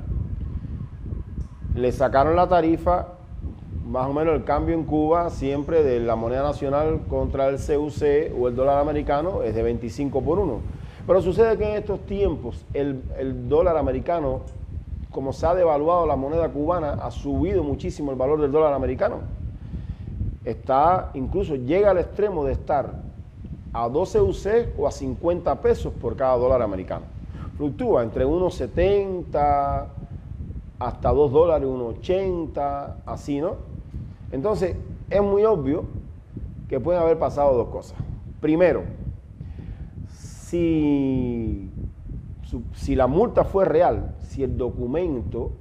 Le 1.77 1.93
sacaron 1.93 2.37
la 2.37 2.49
tarifa, 2.49 3.09
más 3.87 4.09
o 4.09 4.13
menos 4.13 4.35
el 4.35 4.45
cambio 4.45 4.75
en 4.75 4.85
Cuba 4.85 5.31
siempre 5.31 5.83
de 5.83 6.01
la 6.01 6.17
moneda 6.17 6.43
nacional 6.43 7.03
contra 7.09 7.49
el 7.49 7.57
CUC 7.57 8.37
o 8.39 8.49
el 8.49 8.57
dólar 8.57 8.79
americano 8.79 9.43
es 9.43 9.55
de 9.55 9.63
25 9.63 10.21
por 10.23 10.39
1. 10.39 10.61
Pero 11.07 11.21
sucede 11.21 11.57
que 11.59 11.65
en 11.65 11.77
estos 11.77 12.01
tiempos 12.07 12.65
el, 12.73 13.03
el 13.19 13.49
dólar 13.49 13.77
americano, 13.77 14.41
como 15.15 15.33
se 15.33 15.47
ha 15.47 15.55
devaluado 15.55 16.07
la 16.07 16.17
moneda 16.17 16.49
cubana, 16.49 16.95
ha 16.95 17.13
subido 17.13 17.63
muchísimo 17.63 18.11
el 18.11 18.19
valor 18.19 18.41
del 18.41 18.51
dólar 18.51 18.75
americano. 18.75 19.19
Está, 20.45 21.13
incluso 21.15 21.55
llega 21.55 21.93
al 21.93 21.99
extremo 21.99 22.45
de 22.45 22.51
estar 22.51 22.95
a 23.73 23.89
12 23.89 24.21
UC 24.21 24.47
o 24.77 24.89
a 24.89 24.91
50 24.91 25.61
pesos 25.61 25.93
por 25.95 26.17
cada 26.17 26.37
dólar 26.37 26.63
americano. 26.63 27.05
Fluctúa 27.57 28.03
entre 28.03 28.27
1,70 28.27 29.87
hasta 30.81 31.13
2 31.13 31.31
dólares, 31.31 31.69
1,80, 31.69 32.95
así, 33.07 33.41
¿no? 33.41 33.55
Entonces, 34.33 34.77
es 35.11 35.23
muy 35.23 35.45
obvio 35.45 35.85
que 36.69 36.81
pueden 36.81 37.01
haber 37.01 37.21
pasado 37.21 37.57
dos 37.57 37.69
cosas. 37.69 37.97
Primero, 38.41 38.83
si, 40.09 41.71
si 42.75 42.95
la 42.95 43.07
multa 43.07 43.45
fue 43.45 43.65
real, 43.65 44.15
si 44.21 44.43
el 44.43 44.57
documento, 44.57 45.53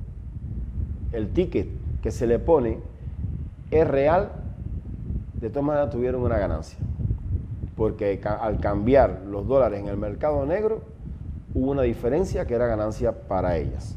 el 1.12 1.30
ticket 1.30 1.68
que 2.02 2.12
se 2.12 2.28
le 2.28 2.40
pone 2.40 2.80
es 3.72 3.88
real, 3.88 4.32
de 5.40 5.50
todas 5.50 5.66
maneras 5.66 5.90
tuvieron 5.90 6.22
una 6.22 6.38
ganancia 6.38 6.78
porque 7.76 8.22
al 8.24 8.60
cambiar 8.60 9.24
los 9.28 9.48
dólares 9.48 9.80
en 9.80 9.88
el 9.88 9.98
mercado 9.98 10.46
negro 10.46 10.82
hubo 11.54 11.72
una 11.72 11.82
diferencia 11.84 12.46
que 12.46 12.54
era 12.54 12.68
ganancia 12.68 13.12
para 13.12 13.58
ellas 13.58 13.96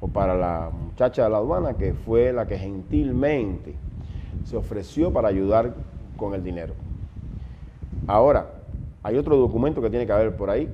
o 0.00 0.08
para 0.08 0.36
la 0.36 0.70
muchacha 0.70 1.24
de 1.24 1.30
la 1.30 1.38
aduana 1.38 1.74
que 1.74 1.92
fue 1.92 2.32
la 2.32 2.46
que 2.46 2.58
gentilmente 2.58 3.74
se 4.44 4.56
ofreció 4.56 5.12
para 5.12 5.28
ayudar 5.28 5.74
con 6.16 6.34
el 6.34 6.42
dinero. 6.42 6.74
Ahora, 8.06 8.46
hay 9.02 9.16
otro 9.16 9.36
documento 9.36 9.82
que 9.82 9.90
tiene 9.90 10.06
que 10.06 10.12
haber 10.12 10.36
por 10.36 10.50
ahí 10.50 10.68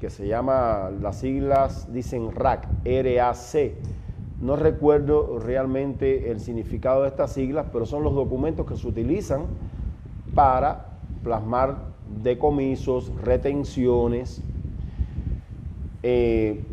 que 0.00 0.10
se 0.10 0.26
llama, 0.26 0.90
las 1.00 1.20
siglas 1.20 1.92
dicen 1.92 2.32
RAC, 2.34 2.66
R-A-C. 2.84 3.76
No 4.40 4.56
recuerdo 4.56 5.38
realmente 5.38 6.30
el 6.30 6.40
significado 6.40 7.02
de 7.02 7.08
estas 7.08 7.32
siglas, 7.34 7.66
pero 7.70 7.84
son 7.84 8.02
los 8.02 8.14
documentos 8.14 8.66
que 8.66 8.76
se 8.76 8.88
utilizan 8.88 9.42
para 10.34 10.86
plasmar 11.22 11.76
decomisos, 12.22 13.12
retenciones. 13.22 14.42
Eh, 16.02 16.64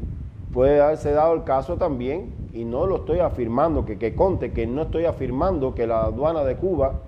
puede 0.53 0.79
haberse 0.79 1.11
dado 1.11 1.33
el 1.33 1.43
caso 1.43 1.75
también, 1.75 2.33
y 2.53 2.63
no 2.63 2.87
lo 2.87 2.97
estoy 2.97 3.19
afirmando, 3.19 3.83
que, 3.83 3.97
que 3.97 4.15
conte 4.15 4.53
que 4.53 4.65
no 4.65 4.83
estoy 4.83 5.03
afirmando 5.03 5.75
que 5.75 5.85
la 5.85 6.03
aduana 6.03 6.45
de 6.45 6.55
Cuba 6.55 7.01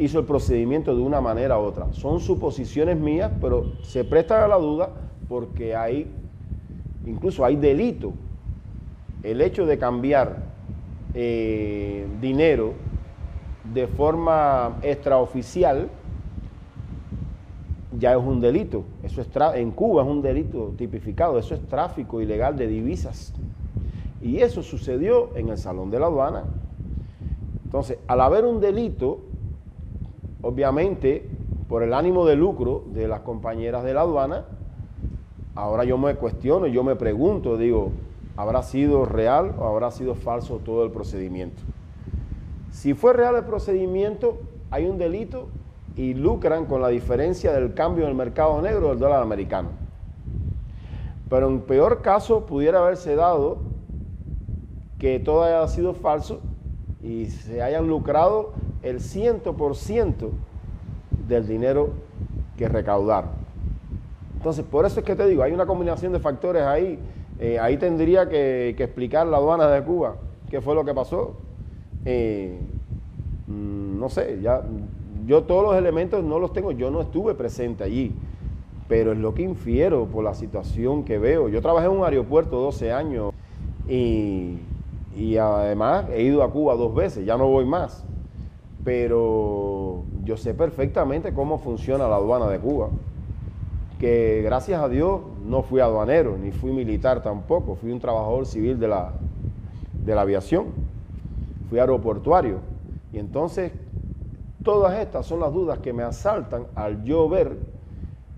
hizo 0.00 0.18
el 0.18 0.24
procedimiento 0.24 0.96
de 0.96 1.02
una 1.02 1.20
manera 1.20 1.60
u 1.60 1.62
otra. 1.62 1.92
Son 1.92 2.18
suposiciones 2.18 2.98
mías, 2.98 3.30
pero 3.40 3.72
se 3.82 4.02
presta 4.02 4.44
a 4.44 4.48
la 4.48 4.56
duda 4.56 4.90
porque 5.32 5.74
hay, 5.74 6.06
incluso 7.06 7.42
hay 7.42 7.56
delito. 7.56 8.12
El 9.22 9.40
hecho 9.40 9.64
de 9.64 9.78
cambiar 9.78 10.42
eh, 11.14 12.06
dinero 12.20 12.74
de 13.72 13.86
forma 13.86 14.76
extraoficial, 14.82 15.88
ya 17.98 18.12
es 18.12 18.18
un 18.18 18.42
delito. 18.42 18.84
Eso 19.02 19.22
es 19.22 19.28
en 19.54 19.70
Cuba 19.70 20.02
es 20.02 20.08
un 20.10 20.20
delito 20.20 20.74
tipificado, 20.76 21.38
eso 21.38 21.54
es 21.54 21.66
tráfico 21.66 22.20
ilegal 22.20 22.54
de 22.58 22.66
divisas. 22.66 23.32
Y 24.20 24.40
eso 24.40 24.62
sucedió 24.62 25.34
en 25.34 25.48
el 25.48 25.56
Salón 25.56 25.90
de 25.90 25.98
la 25.98 26.08
Aduana. 26.08 26.44
Entonces, 27.64 27.96
al 28.06 28.20
haber 28.20 28.44
un 28.44 28.60
delito, 28.60 29.20
obviamente, 30.42 31.26
por 31.70 31.82
el 31.82 31.94
ánimo 31.94 32.26
de 32.26 32.36
lucro 32.36 32.84
de 32.92 33.08
las 33.08 33.20
compañeras 33.20 33.82
de 33.82 33.94
la 33.94 34.02
aduana, 34.02 34.44
ahora 35.54 35.84
yo 35.84 35.98
me 35.98 36.14
cuestiono, 36.14 36.66
yo 36.66 36.84
me 36.84 36.96
pregunto, 36.96 37.56
digo, 37.56 37.92
¿habrá 38.36 38.62
sido 38.62 39.04
real 39.04 39.54
o 39.58 39.66
habrá 39.66 39.90
sido 39.90 40.14
falso 40.14 40.58
todo 40.64 40.84
el 40.84 40.90
procedimiento? 40.90 41.62
Si 42.70 42.94
fue 42.94 43.12
real 43.12 43.36
el 43.36 43.44
procedimiento, 43.44 44.40
hay 44.70 44.86
un 44.86 44.98
delito 44.98 45.48
y 45.96 46.14
lucran 46.14 46.64
con 46.66 46.80
la 46.80 46.88
diferencia 46.88 47.52
del 47.52 47.74
cambio 47.74 48.04
en 48.04 48.10
el 48.10 48.16
mercado 48.16 48.60
negro 48.62 48.88
del 48.88 48.98
dólar 48.98 49.22
americano. 49.22 49.68
Pero 51.28 51.48
en 51.48 51.60
peor 51.60 52.02
caso 52.02 52.46
pudiera 52.46 52.80
haberse 52.80 53.14
dado 53.14 53.58
que 54.98 55.18
todo 55.18 55.44
haya 55.44 55.66
sido 55.68 55.94
falso 55.94 56.40
y 57.02 57.26
se 57.26 57.62
hayan 57.62 57.88
lucrado 57.88 58.52
el 58.82 59.00
100% 59.00 60.30
del 61.28 61.46
dinero 61.46 61.90
que 62.56 62.68
recaudaron. 62.68 63.41
Entonces, 64.42 64.64
por 64.64 64.84
eso 64.84 64.98
es 64.98 65.06
que 65.06 65.14
te 65.14 65.24
digo, 65.28 65.44
hay 65.44 65.52
una 65.52 65.66
combinación 65.66 66.12
de 66.12 66.18
factores 66.18 66.64
ahí. 66.64 66.98
Eh, 67.38 67.60
ahí 67.60 67.76
tendría 67.76 68.28
que, 68.28 68.70
explicar 68.70 69.24
la 69.24 69.36
aduana 69.36 69.68
de 69.68 69.84
Cuba 69.84 70.16
qué 70.50 70.60
fue 70.60 70.74
lo 70.74 70.84
que 70.84 70.92
pasó. 70.92 71.36
Eh, 72.04 72.58
mm, 73.46 74.00
no 74.00 74.08
sé, 74.08 74.40
ya 74.42 74.62
yo 75.28 75.44
todos 75.44 75.62
los 75.62 75.76
elementos 75.76 76.24
no 76.24 76.40
los 76.40 76.52
tengo, 76.52 76.72
yo 76.72 76.90
no 76.90 77.02
estuve 77.02 77.36
presente 77.36 77.84
allí, 77.84 78.12
pero 78.88 79.12
es 79.12 79.18
lo 79.18 79.32
que 79.32 79.42
infiero 79.42 80.06
por 80.06 80.24
la 80.24 80.34
situación 80.34 81.04
que 81.04 81.18
veo. 81.18 81.48
Yo 81.48 81.62
trabajé 81.62 81.86
en 81.86 81.92
un 81.92 82.04
aeropuerto 82.04 82.56
12 82.58 82.92
años 82.92 83.32
y, 83.88 84.58
además 85.38 86.06
he 86.12 86.22
ido 86.22 86.42
a 86.42 86.50
Cuba 86.50 86.74
dos 86.74 86.92
veces, 86.96 87.24
ya 87.24 87.36
no 87.36 87.46
voy 87.46 87.64
más, 87.64 88.04
pero 88.82 90.02
yo 90.24 90.36
sé 90.36 90.52
perfectamente 90.52 91.32
cómo 91.32 91.58
funciona 91.58 92.08
la 92.08 92.16
aduana 92.16 92.48
de 92.48 92.58
Cuba, 92.58 92.88
que 94.02 94.42
gracias 94.42 94.82
a 94.82 94.90
Dios 94.90 95.22
no 95.46 95.62
fui 95.62 95.80
aduanero, 95.80 96.36
ni 96.36 96.50
fui 96.50 96.72
militar 96.72 97.22
tampoco, 97.22 97.76
fui 97.76 97.90
un 97.90 98.00
trabajador 98.00 98.44
civil 98.44 98.78
de 98.78 98.88
la, 98.88 99.12
de 100.04 100.14
la 100.14 100.20
aviación, 100.20 100.66
fui 101.70 101.78
aeroportuario. 101.78 102.58
Y 103.12 103.18
entonces 103.18 103.72
Todas 104.62 104.98
estas 105.00 105.26
son 105.26 105.40
las 105.40 105.52
dudas 105.52 105.78
que 105.78 105.92
me 105.92 106.02
asaltan 106.02 106.66
al 106.76 107.02
yo 107.02 107.28
ver, 107.28 107.56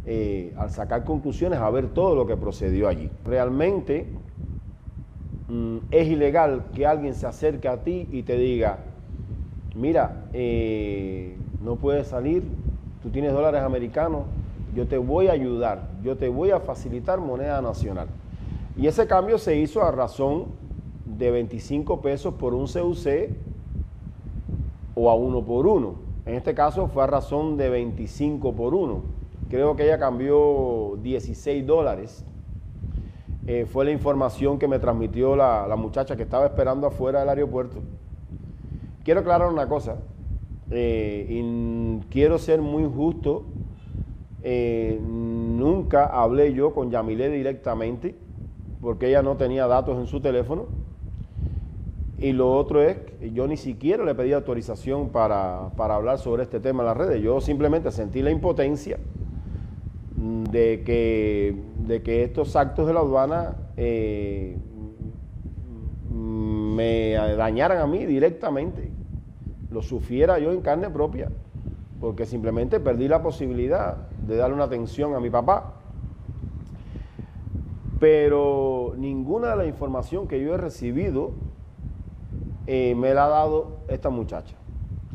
eh, 0.07 0.55
al 0.57 0.71
sacar 0.71 1.05
conclusiones, 1.05 1.59
a 1.59 1.69
ver 1.71 1.89
todo 1.89 2.15
lo 2.15 2.27
que 2.27 2.37
procedió 2.37 2.89
allí. 2.89 3.11
Realmente 3.27 4.07
mm, 5.49 5.77
es 5.91 6.09
ilegal 6.09 6.65
que 6.75 6.87
alguien 6.87 7.15
se 7.15 7.27
acerque 7.27 7.69
a 7.69 7.83
ti 7.83 8.09
y 8.11 8.23
te 8.23 8.39
diga, 8.39 8.79
mira, 9.75 10.25
eh, 10.33 11.37
no 11.63 11.77
puedes 11.77 12.09
salir, 12.09 12.43
tú 13.03 13.11
tienes 13.11 13.33
dólares 13.33 13.61
americanos, 13.61 14.23
yo 14.75 14.87
te 14.87 14.99
voy 14.99 15.29
a 15.29 15.33
ayudar, 15.33 15.89
yo 16.03 16.17
te 16.17 16.29
voy 16.29 16.51
a 16.51 16.61
facilitar 16.61 17.21
moneda 17.21 17.61
nacional. 17.63 18.09
Y 18.77 18.87
ese 18.87 19.07
cambio 19.07 19.39
se 19.39 19.57
hizo 19.57 19.83
a 19.83 19.91
razón 19.93 20.47
de 21.05 21.31
25 21.31 22.01
pesos 22.01 22.35
por 22.35 22.55
un 22.55 22.67
CUC 22.67 23.31
o 24.95 25.11
a 25.11 25.15
uno 25.15 25.43
por 25.43 25.67
uno. 25.67 25.95
En 26.27 26.35
este 26.35 26.55
caso 26.55 26.89
fue 26.89 27.05
a 27.05 27.07
razón 27.07 27.57
de 27.57 27.69
25 27.69 28.55
por 28.55 28.75
uno. 28.75 29.03
Creo 29.49 29.77
que 29.77 29.85
ella 29.85 29.99
cambió 29.99 30.99
16 31.03 31.67
dólares. 31.67 32.25
Eh, 33.47 33.67
fue 33.67 33.85
la 33.85 33.91
información 33.91 34.59
que 34.59 34.67
me 34.67 34.79
transmitió 34.79 35.37
la, 35.37 35.73
muchacha 35.77 36.17
que 36.17 36.23
estaba 36.23 36.47
esperando 36.47 36.87
afuera 36.87 37.21
del 37.21 37.29
aeropuerto. 37.29 37.83
Quiero 39.05 39.21
aclarar 39.21 39.53
una 39.53 39.69
cosa. 39.69 39.99
Eh, 40.71 42.03
quiero 42.09 42.39
ser 42.39 42.63
muy 42.63 42.91
justo. 42.91 43.45
Eh, 44.47 45.01
nunca 45.01 46.05
hablé 46.05 46.53
yo 46.53 46.75
con 46.75 46.91
Yamile 46.91 47.31
directamente 47.31 48.15
porque 48.83 49.09
ella 49.09 49.23
no 49.23 49.37
tenía 49.39 49.67
datos 49.67 49.99
en 49.99 50.07
su 50.07 50.21
teléfono. 50.21 50.67
Y 52.19 52.33
lo 52.33 52.55
otro 52.55 52.83
es, 52.83 52.99
yo 53.33 53.47
ni 53.47 53.57
siquiera 53.57 54.05
le 54.05 54.15
pedí 54.15 54.33
autorización 54.33 55.09
para, 55.09 55.69
hablar 55.77 56.19
sobre 56.19 56.43
este 56.43 56.61
tema 56.61 56.83
en 56.83 56.89
las 56.89 56.97
redes. 56.97 57.23
Yo 57.23 57.41
simplemente 57.41 57.91
sentí 57.91 58.21
la 58.21 58.31
impotencia 58.31 58.99
de 60.51 60.83
que, 60.85 61.57
de 61.87 62.03
que 62.03 62.23
estos 62.23 62.55
actos 62.57 62.87
de 62.87 62.93
la 62.93 63.01
aduana 63.01 63.57
eh, 63.77 64.57
me 66.13 67.13
dañaran 67.37 67.79
a 67.79 67.87
mí 67.87 68.05
directamente. 68.05 68.91
Lo 69.71 69.83
sufriera 69.83 70.39
yo 70.39 70.53
en 70.53 70.61
carne 70.61 70.91
propia. 70.91 71.31
Porque 72.05 72.27
simplemente 72.27 72.81
perdí 72.81 73.09
la 73.09 73.23
posibilidad 73.23 73.97
de 74.27 74.37
darle 74.37 74.57
una 74.57 74.65
atención 74.65 75.15
a 75.15 75.21
mi 75.21 75.31
papá 75.31 75.81
pero 78.05 78.93
ninguna 78.99 79.53
de 79.53 79.57
la 79.57 79.65
información 79.65 80.29
que 80.29 80.39
yo 80.39 80.53
he 80.53 80.59
recibido 80.59 81.31
eh, 82.67 82.95
me 82.95 83.15
la 83.15 83.25
ha 83.25 83.29
dado 83.31 83.79
esta 83.89 84.11
muchacha. 84.11 84.55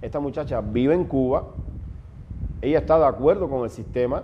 Esta 0.02 0.20
muchacha 0.20 0.62
vive 0.62 0.96
en 0.96 1.04
Cuba, 1.04 1.50
ella 2.64 2.80
está 2.80 2.98
de 2.98 3.06
acuerdo 3.06 3.48
con 3.48 3.64
el 3.64 3.70
sistema 3.70 4.24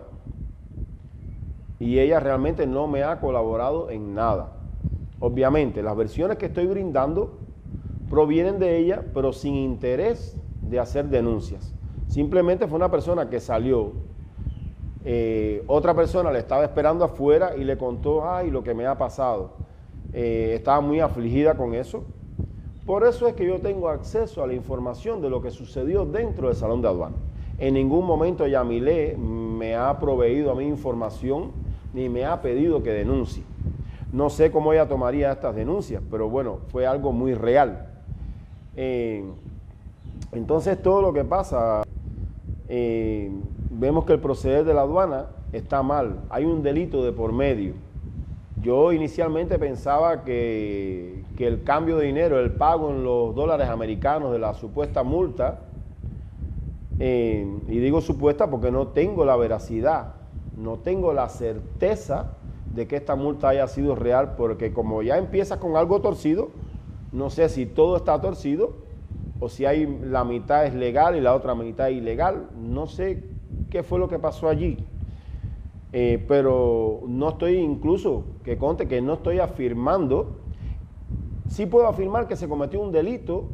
y 1.80 2.00
ella 2.00 2.20
realmente 2.20 2.66
no 2.66 2.88
me 2.88 3.04
ha 3.04 3.20
colaborado 3.20 3.92
en 3.92 4.16
nada. 4.16 4.54
Obviamente, 5.20 5.84
las 5.84 5.96
versiones 5.96 6.40
que 6.40 6.48
estoy 6.48 6.66
brindando 6.66 7.38
provienen 8.10 8.58
de 8.58 8.78
ella, 8.78 9.04
pero 9.14 9.32
sin 9.32 9.54
interés 9.54 10.38
de 10.64 10.80
hacer 10.80 11.10
denuncias. 11.10 11.72
Simplemente 12.08 12.68
fue 12.68 12.78
una 12.78 12.90
persona 12.90 13.30
que 13.30 13.40
salió 13.40 13.94
eh, 15.08 15.64
otra 15.68 15.94
persona 15.94 16.32
le 16.32 16.40
estaba 16.40 16.64
esperando 16.64 17.06
afuera 17.06 17.56
y 17.56 17.64
le 17.64 17.78
contó, 17.78 18.28
ay, 18.28 18.50
lo 18.50 18.64
que 18.64 18.74
me 18.74 18.88
ha 18.88 18.98
pasado. 18.98 19.52
Eh, 20.12 20.54
estaba 20.56 20.82
muy 20.82 21.00
afligida 21.00 21.54
con 21.54 21.76
eso. 21.76 22.04
Por 22.88 23.06
eso 23.06 23.28
es 23.28 23.36
que 23.36 23.46
yo 23.46 23.60
tengo 23.60 23.90
acceso 23.90 24.44
a 24.44 24.48
la 24.48 24.54
información 24.54 25.22
de 25.22 25.30
lo 25.30 25.44
que 25.44 25.52
sucedió 25.52 26.06
dentro 26.06 26.48
del 26.48 26.56
salón 26.56 26.82
de 26.82 26.88
aduana. 26.88 27.16
En 27.60 27.76
ningún 27.76 28.06
momento 28.06 28.48
Yamilé 28.48 29.16
me 29.16 29.76
ha 29.76 30.00
proveído 30.00 30.52
a 30.52 30.56
mí 30.56 30.66
información 30.66 31.52
ni 31.94 32.10
me 32.10 32.26
ha 32.26 32.42
pedido 32.42 32.82
que 32.82 32.92
denuncie. 32.92 33.44
No 34.12 34.30
sé 34.32 34.52
cómo 34.52 34.74
ella 34.74 34.88
tomaría 34.88 35.32
estas 35.32 35.56
denuncias, 35.56 36.02
pero 36.10 36.30
bueno, 36.30 36.60
fue 36.70 36.88
algo 36.88 37.12
muy 37.12 37.36
real. 37.36 37.90
Eh, 38.76 39.24
entonces 40.32 40.82
todo 40.82 41.02
lo 41.02 41.14
que 41.14 41.24
pasa, 41.24 41.84
vemos 42.68 44.06
que 44.06 44.14
el 44.14 44.20
proceder 44.20 44.66
de 44.66 44.74
la 44.74 44.82
aduana 44.82 45.28
está 45.52 45.84
mal, 45.84 46.22
hay 46.30 46.46
un 46.46 46.64
delito 46.64 47.04
de 47.04 47.12
por 47.12 47.32
medio. 47.32 47.74
Yo 48.62 48.94
inicialmente 48.94 49.60
pensaba 49.60 50.24
que, 50.24 51.24
el 51.38 51.64
cambio 51.64 51.98
de 51.98 52.08
dinero, 52.08 52.40
el 52.40 52.52
pago 52.52 52.90
en 52.90 53.04
los 53.04 53.36
dólares 53.36 53.70
americanos 53.70 54.32
de 54.32 54.40
la 54.40 54.54
supuesta 54.54 55.04
multa, 55.04 55.60
eh, 56.98 57.46
y 57.68 57.78
digo 57.78 58.02
supuesta 58.02 58.50
porque 58.50 58.72
no 58.72 58.88
tengo 58.88 59.26
la 59.26 59.36
veracidad, 59.36 60.14
no 60.58 60.78
tengo 60.78 61.14
la 61.14 61.30
certeza 61.30 62.32
de 62.74 62.88
que 62.88 62.96
esta 62.96 63.16
multa 63.16 63.50
haya 63.50 63.68
sido 63.68 63.96
real, 63.96 64.36
porque 64.36 64.74
como 64.74 65.04
ya 65.04 65.18
empieza 65.18 65.60
con 65.60 65.76
algo 65.76 66.02
torcido, 66.02 66.50
no 67.12 67.30
sé 67.30 67.50
si 67.50 67.66
todo 67.66 67.98
está 67.98 68.20
torcido 68.20 68.74
o 69.40 69.50
si 69.50 69.66
hay 69.66 69.86
la 70.02 70.24
mitad 70.24 70.66
es 70.66 70.74
legal 70.74 71.16
y 71.16 71.22
la 71.22 71.36
otra 71.36 71.56
mitad 71.56 71.90
ilegal, 71.90 72.50
no 72.58 72.88
sé 72.88 73.24
qué 73.70 73.84
fue 73.84 74.00
lo 74.00 74.08
que 74.08 74.20
pasó 74.20 74.48
allí. 74.48 74.78
Eh, 75.92 76.24
pero 76.28 77.02
no 77.08 77.30
estoy 77.30 77.56
incluso, 77.56 78.24
que 78.44 78.58
conte 78.58 78.88
que 78.88 79.02
no 79.02 79.14
estoy 79.14 79.40
afirmando, 79.40 80.38
sí 81.48 81.66
puedo 81.66 81.88
afirmar 81.88 82.28
que 82.28 82.36
se 82.36 82.50
cometió 82.50 82.82
un 82.82 82.92
delito 82.92 83.50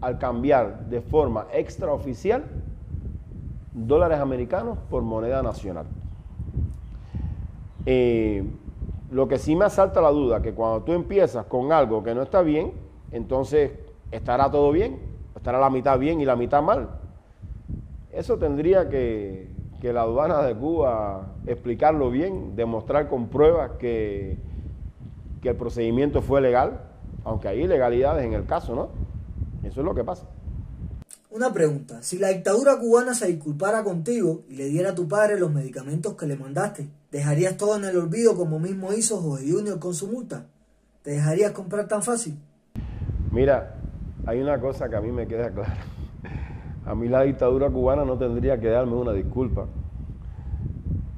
al 0.00 0.18
cambiar 0.18 0.86
de 0.86 1.00
forma 1.00 1.46
extraoficial 1.52 2.44
dólares 3.72 4.18
americanos 4.18 4.78
por 4.90 5.02
moneda 5.02 5.42
nacional. 5.42 5.86
Eh, 7.86 8.44
lo 9.10 9.28
que 9.28 9.38
sí 9.38 9.54
me 9.54 9.64
asalta 9.64 10.00
la 10.00 10.10
duda, 10.10 10.42
que 10.42 10.54
cuando 10.54 10.82
tú 10.82 10.92
empiezas 10.92 11.46
con 11.46 11.72
algo 11.72 12.02
que 12.02 12.14
no 12.14 12.22
está 12.22 12.42
bien, 12.42 12.72
entonces 13.12 13.72
estará 14.10 14.50
todo 14.50 14.72
bien, 14.72 15.13
estará 15.44 15.60
la 15.60 15.68
mitad 15.68 15.98
bien 15.98 16.22
y 16.22 16.24
la 16.24 16.36
mitad 16.36 16.62
mal. 16.62 16.88
Eso 18.10 18.38
tendría 18.38 18.88
que, 18.88 19.50
que 19.78 19.92
la 19.92 20.00
aduana 20.00 20.40
de 20.40 20.54
Cuba 20.54 21.34
explicarlo 21.46 22.10
bien, 22.10 22.56
demostrar 22.56 23.10
con 23.10 23.28
pruebas 23.28 23.72
que, 23.78 24.38
que 25.42 25.50
el 25.50 25.56
procedimiento 25.56 26.22
fue 26.22 26.40
legal, 26.40 26.80
aunque 27.24 27.48
hay 27.48 27.60
ilegalidades 27.60 28.24
en 28.24 28.32
el 28.32 28.46
caso, 28.46 28.74
¿no? 28.74 28.88
Eso 29.68 29.80
es 29.80 29.84
lo 29.84 29.94
que 29.94 30.02
pasa. 30.02 30.26
Una 31.28 31.52
pregunta, 31.52 32.02
si 32.02 32.16
la 32.16 32.28
dictadura 32.28 32.78
cubana 32.78 33.12
se 33.12 33.26
disculpara 33.26 33.84
contigo 33.84 34.44
y 34.48 34.56
le 34.56 34.64
diera 34.68 34.92
a 34.92 34.94
tu 34.94 35.06
padre 35.06 35.38
los 35.38 35.52
medicamentos 35.52 36.14
que 36.14 36.24
le 36.24 36.36
mandaste, 36.36 36.88
¿dejarías 37.12 37.58
todo 37.58 37.76
en 37.76 37.84
el 37.84 37.98
olvido 37.98 38.34
como 38.34 38.58
mismo 38.58 38.94
hizo 38.94 39.18
José 39.18 39.52
Junior 39.52 39.78
con 39.78 39.92
su 39.92 40.08
multa? 40.08 40.46
¿Te 41.02 41.10
dejarías 41.10 41.52
comprar 41.52 41.86
tan 41.86 42.02
fácil? 42.02 42.38
Mira, 43.30 43.74
hay 44.26 44.40
una 44.40 44.58
cosa 44.58 44.88
que 44.88 44.96
a 44.96 45.00
mí 45.00 45.12
me 45.12 45.26
queda 45.26 45.50
clara. 45.50 45.76
A 46.86 46.94
mí 46.94 47.08
la 47.08 47.22
dictadura 47.22 47.70
cubana 47.70 48.04
no 48.04 48.16
tendría 48.18 48.60
que 48.60 48.68
darme 48.68 48.94
una 48.94 49.12
disculpa. 49.12 49.66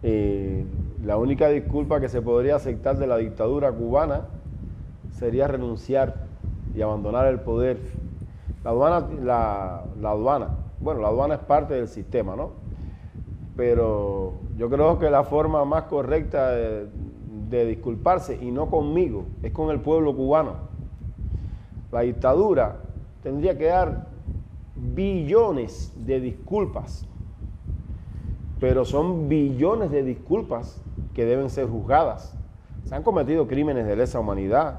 Eh, 0.03 0.64
la 1.05 1.16
única 1.16 1.49
disculpa 1.49 2.01
que 2.01 2.09
se 2.09 2.23
podría 2.23 2.57
aceptar 2.57 2.99
de 2.99 3.07
la 3.07 3.16
dictadura 3.16 3.73
cubana 3.73 4.23
sería 5.12 5.49
renunciar 5.49 6.27
y 6.75 6.83
abandonar 6.83 7.27
el 7.27 7.40
poder. 7.40 7.79
La 8.62 8.71
aduana, 8.71 9.07
la, 9.23 10.11
aduana, 10.11 10.49
bueno, 10.81 11.01
la 11.01 11.09
aduana 11.09 11.35
es 11.35 11.40
parte 11.40 11.75
del 11.75 11.88
sistema, 11.88 12.37
¿no? 12.37 12.51
Pero 13.57 14.35
yo 14.57 14.69
creo 14.69 14.99
que 14.99 15.11
la 15.11 15.25
forma 15.25 15.64
más 15.64 15.85
correcta 15.85 16.51
de 16.51 17.66
disculparse, 17.66 18.38
y 18.40 18.51
no 18.51 18.69
conmigo, 18.69 19.25
es 19.42 19.53
con 19.53 19.71
el 19.71 19.81
pueblo 19.81 20.14
cubano. 20.14 20.55
La 21.92 22.01
dictadura 22.01 22.77
tendría 23.27 23.59
que 23.59 23.65
dar 23.65 24.07
billones 24.77 25.93
de 25.97 26.21
disculpas, 26.21 27.09
pero 28.61 28.85
son 28.85 29.29
billones 29.29 29.91
de 29.91 30.05
disculpas 30.05 30.81
que 31.12 31.25
deben 31.25 31.51
ser 31.51 31.67
juzgadas. 31.67 32.39
Se 32.85 32.95
han 32.95 33.03
cometido 33.03 33.49
crímenes 33.49 33.85
de 33.85 33.97
lesa 33.97 34.21
humanidad. 34.21 34.79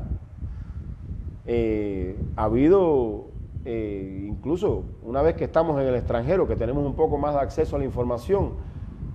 Eh, 1.45 2.17
ha 2.37 2.45
habido, 2.45 3.25
eh, 3.65 4.27
incluso 4.29 4.85
una 5.03 5.21
vez 5.21 5.35
que 5.35 5.43
estamos 5.43 5.81
en 5.81 5.87
el 5.87 5.95
extranjero, 5.95 6.47
que 6.47 6.55
tenemos 6.55 6.85
un 6.85 6.95
poco 6.95 7.17
más 7.17 7.33
de 7.33 7.41
acceso 7.41 7.75
a 7.75 7.79
la 7.79 7.85
información, 7.85 8.51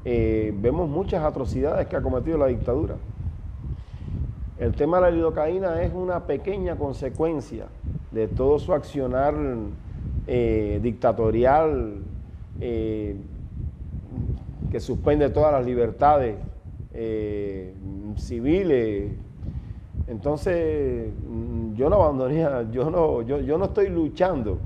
eh, 0.05 0.55
vemos 0.61 0.91
muchas 0.91 1.25
atrocidades 1.25 1.87
que 1.87 1.97
ha 1.97 2.03
cometido 2.03 2.37
la 2.37 2.49
dictadura. 2.49 2.97
El 4.59 4.75
tema 4.75 4.99
de 4.99 5.05
la 5.05 5.11
lidocaína 5.11 5.83
es 5.83 5.95
una 5.95 6.27
pequeña 6.27 6.77
consecuencia 6.77 7.69
de 8.13 8.29
todo 8.29 8.59
su 8.59 8.73
accionar 8.73 9.35
eh, 10.27 10.79
dictatorial 10.83 11.97
eh, 12.61 13.17
que 14.71 14.81
suspende 14.81 15.31
todas 15.31 15.53
las 15.53 15.65
libertades 15.65 16.37
eh, 16.93 17.75
civiles. 18.17 19.13
Entonces, 20.07 21.13
mm, 21.29 21.75
yo 21.75 21.89
no 21.89 21.97
abandonaría, 21.97 22.69
yo 22.71 22.91
no, 22.91 23.23
yo, 23.23 23.41
yo 23.41 23.57
no 23.59 23.67
estoy 23.67 23.89
luchando, 23.89 24.59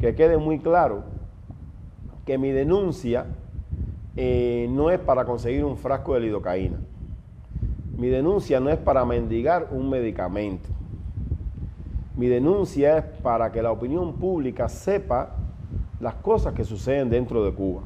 que 0.00 0.14
quede 0.14 0.38
muy 0.38 0.58
claro 0.58 1.04
que 2.24 2.38
mi 2.38 2.50
denuncia 2.50 3.26
no 4.16 4.90
es 4.90 4.98
para 4.98 5.26
conseguir 5.26 5.62
un 5.64 5.76
frasco 5.76 6.14
de 6.14 6.20
lidocaína. 6.20 6.78
Mi 7.98 8.08
denuncia 8.08 8.60
no 8.60 8.70
es 8.70 8.78
para 8.78 9.04
mendigar 9.04 9.68
un 9.70 9.90
medicamento. 9.90 10.75
Mi 12.16 12.28
denuncia 12.28 12.98
es 12.98 13.04
para 13.22 13.52
que 13.52 13.62
la 13.62 13.70
opinión 13.70 14.14
pública 14.14 14.70
sepa 14.70 15.36
las 16.00 16.14
cosas 16.14 16.54
que 16.54 16.64
suceden 16.64 17.10
dentro 17.10 17.44
de 17.44 17.52
Cuba. 17.52 17.82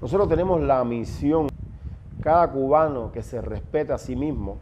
Nosotros 0.00 0.28
tenemos 0.28 0.62
la 0.62 0.82
misión, 0.84 1.48
cada 2.22 2.50
cubano 2.50 3.12
que 3.12 3.22
se 3.22 3.42
respeta 3.42 3.94
a 3.94 3.98
sí 3.98 4.16
mismo, 4.16 4.56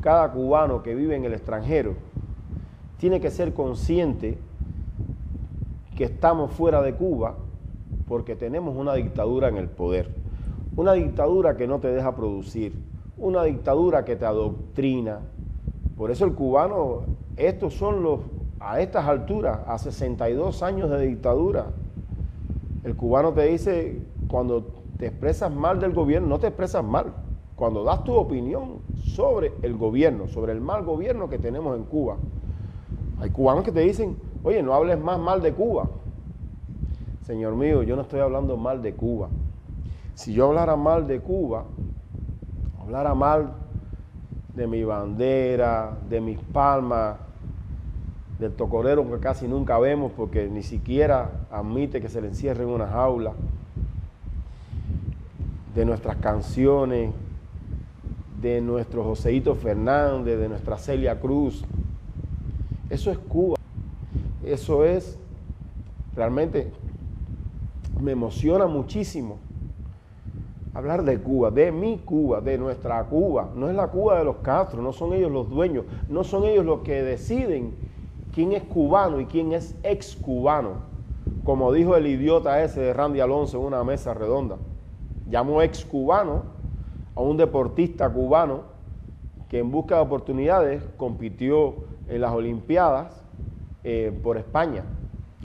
cada 0.00 0.32
cubano 0.32 0.82
que 0.82 0.94
vive 0.94 1.14
en 1.14 1.24
el 1.24 1.34
extranjero, 1.34 1.94
tiene 2.96 3.20
que 3.20 3.30
ser 3.30 3.52
consciente 3.52 4.38
que 5.94 6.04
estamos 6.04 6.50
fuera 6.50 6.80
de 6.80 6.94
Cuba 6.94 7.36
porque 8.08 8.34
tenemos 8.34 8.76
una 8.76 8.94
dictadura 8.94 9.48
en 9.48 9.56
el 9.56 9.68
poder. 9.68 10.10
Una 10.76 10.94
dictadura 10.94 11.56
que 11.56 11.66
no 11.66 11.80
te 11.80 11.88
deja 11.88 12.16
producir, 12.16 12.74
una 13.16 13.44
dictadura 13.44 14.04
que 14.04 14.16
te 14.16 14.24
adoctrina. 14.24 15.20
Por 15.96 16.10
eso 16.10 16.24
el 16.24 16.32
cubano, 16.32 17.02
estos 17.36 17.74
son 17.74 18.02
los, 18.02 18.20
a 18.64 18.80
estas 18.80 19.06
alturas, 19.06 19.60
a 19.66 19.76
62 19.76 20.62
años 20.62 20.88
de 20.90 21.06
dictadura, 21.06 21.66
el 22.82 22.96
cubano 22.96 23.32
te 23.32 23.42
dice, 23.44 24.02
cuando 24.28 24.64
te 24.98 25.06
expresas 25.06 25.52
mal 25.52 25.80
del 25.80 25.92
gobierno, 25.92 26.28
no 26.28 26.38
te 26.38 26.46
expresas 26.46 26.82
mal. 26.82 27.12
Cuando 27.56 27.84
das 27.84 28.02
tu 28.04 28.14
opinión 28.14 28.80
sobre 28.94 29.52
el 29.62 29.76
gobierno, 29.76 30.28
sobre 30.28 30.52
el 30.52 30.60
mal 30.60 30.82
gobierno 30.82 31.28
que 31.28 31.38
tenemos 31.38 31.76
en 31.76 31.84
Cuba, 31.84 32.16
hay 33.20 33.30
cubanos 33.30 33.64
que 33.64 33.72
te 33.72 33.80
dicen, 33.80 34.16
oye, 34.42 34.62
no 34.62 34.72
hables 34.74 34.98
más 34.98 35.18
mal 35.18 35.42
de 35.42 35.52
Cuba. 35.52 35.88
Señor 37.22 37.54
mío, 37.54 37.82
yo 37.82 37.96
no 37.96 38.02
estoy 38.02 38.20
hablando 38.20 38.56
mal 38.56 38.82
de 38.82 38.94
Cuba. 38.94 39.28
Si 40.14 40.32
yo 40.32 40.46
hablara 40.46 40.76
mal 40.76 41.06
de 41.06 41.20
Cuba, 41.20 41.64
hablara 42.80 43.14
mal 43.14 43.52
de 44.54 44.66
mi 44.66 44.84
bandera, 44.84 45.98
de 46.08 46.20
mis 46.20 46.38
palmas, 46.38 47.16
del 48.38 48.52
tocorero 48.52 49.08
que 49.10 49.18
casi 49.18 49.46
nunca 49.46 49.78
vemos 49.78 50.12
porque 50.16 50.48
ni 50.48 50.62
siquiera 50.62 51.46
admite 51.50 52.00
que 52.00 52.08
se 52.08 52.20
le 52.20 52.28
encierre 52.28 52.64
en 52.64 52.70
una 52.70 52.86
jaula, 52.86 53.32
de 55.74 55.84
nuestras 55.84 56.16
canciones, 56.16 57.12
de 58.40 58.60
nuestro 58.60 59.02
Joseito 59.02 59.54
Fernández, 59.54 60.38
de 60.38 60.48
nuestra 60.48 60.78
Celia 60.78 61.18
Cruz. 61.18 61.64
Eso 62.90 63.10
es 63.10 63.18
Cuba. 63.18 63.56
Eso 64.44 64.84
es, 64.84 65.18
realmente 66.14 66.70
me 68.00 68.12
emociona 68.12 68.66
muchísimo 68.66 69.38
hablar 70.74 71.04
de 71.04 71.18
Cuba, 71.18 71.50
de 71.50 71.72
mi 71.72 71.98
Cuba, 71.98 72.40
de 72.40 72.58
nuestra 72.58 73.02
Cuba. 73.04 73.50
No 73.56 73.70
es 73.70 73.76
la 73.76 73.88
Cuba 73.88 74.18
de 74.18 74.24
los 74.24 74.36
Castro, 74.36 74.82
no 74.82 74.92
son 74.92 75.14
ellos 75.14 75.32
los 75.32 75.48
dueños, 75.48 75.86
no 76.08 76.24
son 76.24 76.44
ellos 76.44 76.64
los 76.64 76.80
que 76.80 77.02
deciden 77.02 77.72
quién 78.34 78.52
es 78.52 78.64
cubano 78.64 79.20
y 79.20 79.26
quién 79.26 79.52
es 79.52 79.76
ex 79.82 80.16
cubano. 80.16 80.92
Como 81.44 81.72
dijo 81.72 81.96
el 81.96 82.06
idiota 82.06 82.62
ese 82.62 82.80
de 82.80 82.92
Randy 82.92 83.20
Alonso 83.20 83.58
en 83.58 83.64
una 83.64 83.84
mesa 83.84 84.12
redonda. 84.12 84.56
Llamó 85.30 85.62
ex 85.62 85.84
cubano 85.84 86.42
a 87.14 87.20
un 87.20 87.36
deportista 87.36 88.10
cubano 88.10 88.62
que 89.48 89.58
en 89.60 89.70
busca 89.70 89.96
de 89.96 90.02
oportunidades 90.02 90.82
compitió 90.96 91.76
en 92.08 92.20
las 92.20 92.32
Olimpiadas 92.32 93.22
eh, 93.84 94.12
por 94.22 94.36
España 94.36 94.84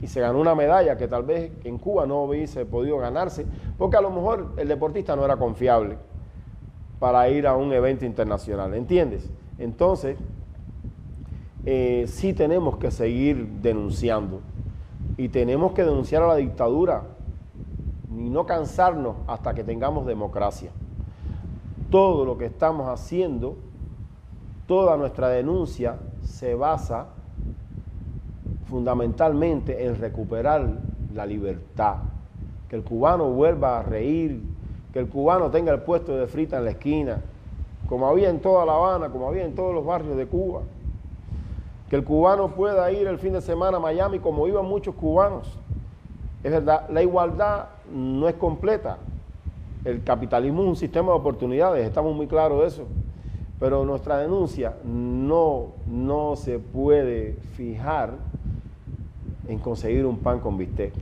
y 0.02 0.06
se 0.06 0.20
ganó 0.20 0.40
una 0.40 0.54
medalla 0.54 0.96
que 0.96 1.06
tal 1.06 1.22
vez 1.22 1.52
en 1.64 1.78
Cuba 1.78 2.06
no 2.06 2.22
hubiese 2.24 2.64
podido 2.64 2.98
ganarse, 2.98 3.46
porque 3.76 3.96
a 3.96 4.00
lo 4.00 4.10
mejor 4.10 4.54
el 4.56 4.66
deportista 4.66 5.14
no 5.14 5.24
era 5.24 5.36
confiable 5.36 5.98
para 6.98 7.28
ir 7.28 7.46
a 7.46 7.54
un 7.54 7.72
evento 7.72 8.04
internacional, 8.04 8.74
¿entiendes? 8.74 9.30
Entonces, 9.58 10.16
eh, 11.66 12.06
sí 12.08 12.32
tenemos 12.32 12.76
que 12.76 12.90
seguir 12.90 13.46
denunciando. 13.62 14.40
Y 15.16 15.28
tenemos 15.28 15.72
que 15.72 15.84
denunciar 15.84 16.22
a 16.22 16.28
la 16.28 16.36
dictadura 16.36 17.02
y 18.10 18.30
no 18.30 18.46
cansarnos 18.46 19.16
hasta 19.26 19.54
que 19.54 19.64
tengamos 19.64 20.06
democracia. 20.06 20.70
Todo 21.90 22.24
lo 22.24 22.38
que 22.38 22.46
estamos 22.46 22.88
haciendo, 22.88 23.56
toda 24.66 24.96
nuestra 24.96 25.28
denuncia 25.28 25.96
se 26.22 26.54
basa 26.54 27.08
fundamentalmente 28.66 29.84
en 29.84 29.98
recuperar 29.98 30.78
la 31.12 31.26
libertad, 31.26 31.96
que 32.68 32.76
el 32.76 32.84
cubano 32.84 33.30
vuelva 33.30 33.80
a 33.80 33.82
reír, 33.82 34.40
que 34.92 35.00
el 35.00 35.08
cubano 35.08 35.50
tenga 35.50 35.72
el 35.72 35.80
puesto 35.80 36.16
de 36.16 36.26
frita 36.28 36.58
en 36.58 36.64
la 36.64 36.70
esquina, 36.70 37.20
como 37.88 38.06
había 38.06 38.30
en 38.30 38.40
toda 38.40 38.64
La 38.64 38.74
Habana, 38.74 39.10
como 39.10 39.28
había 39.28 39.44
en 39.44 39.54
todos 39.54 39.74
los 39.74 39.84
barrios 39.84 40.16
de 40.16 40.26
Cuba, 40.26 40.62
que 41.90 41.96
el 41.96 42.04
cubano 42.04 42.48
pueda 42.54 42.90
ir 42.92 43.08
el 43.08 43.18
fin 43.18 43.32
de 43.32 43.40
semana 43.40 43.78
a 43.78 43.80
Miami 43.80 44.20
como 44.20 44.46
iban 44.46 44.64
muchos 44.64 44.94
cubanos. 44.94 45.58
Es 46.44 46.52
verdad, 46.52 46.88
la 46.88 47.02
igualdad 47.02 47.66
no 47.92 48.28
es 48.28 48.36
completa. 48.36 48.98
El 49.84 50.04
capitalismo 50.04 50.62
es 50.62 50.68
un 50.68 50.76
sistema 50.76 51.08
de 51.08 51.18
oportunidades, 51.18 51.84
estamos 51.84 52.14
muy 52.14 52.28
claros 52.28 52.60
de 52.60 52.66
eso. 52.68 52.84
Pero 53.58 53.84
nuestra 53.84 54.18
denuncia 54.18 54.76
no, 54.84 55.72
no 55.86 56.36
se 56.36 56.60
puede 56.60 57.32
fijar 57.54 58.14
en 59.48 59.58
conseguir 59.58 60.06
un 60.06 60.18
pan 60.18 60.38
con 60.38 60.56
bistec, 60.56 60.92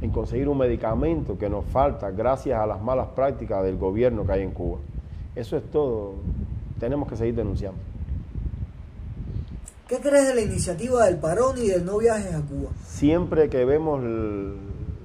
en 0.00 0.10
conseguir 0.10 0.48
un 0.48 0.56
medicamento 0.56 1.36
que 1.36 1.50
nos 1.50 1.66
falta 1.66 2.10
gracias 2.10 2.58
a 2.58 2.66
las 2.66 2.80
malas 2.80 3.08
prácticas 3.08 3.62
del 3.62 3.76
gobierno 3.76 4.24
que 4.24 4.32
hay 4.32 4.42
en 4.42 4.52
Cuba. 4.52 4.78
Eso 5.36 5.58
es 5.58 5.70
todo. 5.70 6.14
Tenemos 6.80 7.08
que 7.08 7.16
seguir 7.16 7.34
denunciando. 7.34 7.93
¿Qué 9.88 9.98
crees 9.98 10.28
de 10.28 10.34
la 10.34 10.40
iniciativa 10.40 11.04
del 11.04 11.18
parón 11.18 11.58
y 11.58 11.66
del 11.66 11.84
no 11.84 11.98
viajes 11.98 12.34
a 12.34 12.40
Cuba? 12.40 12.70
Siempre 12.86 13.50
que 13.50 13.66
vemos 13.66 14.02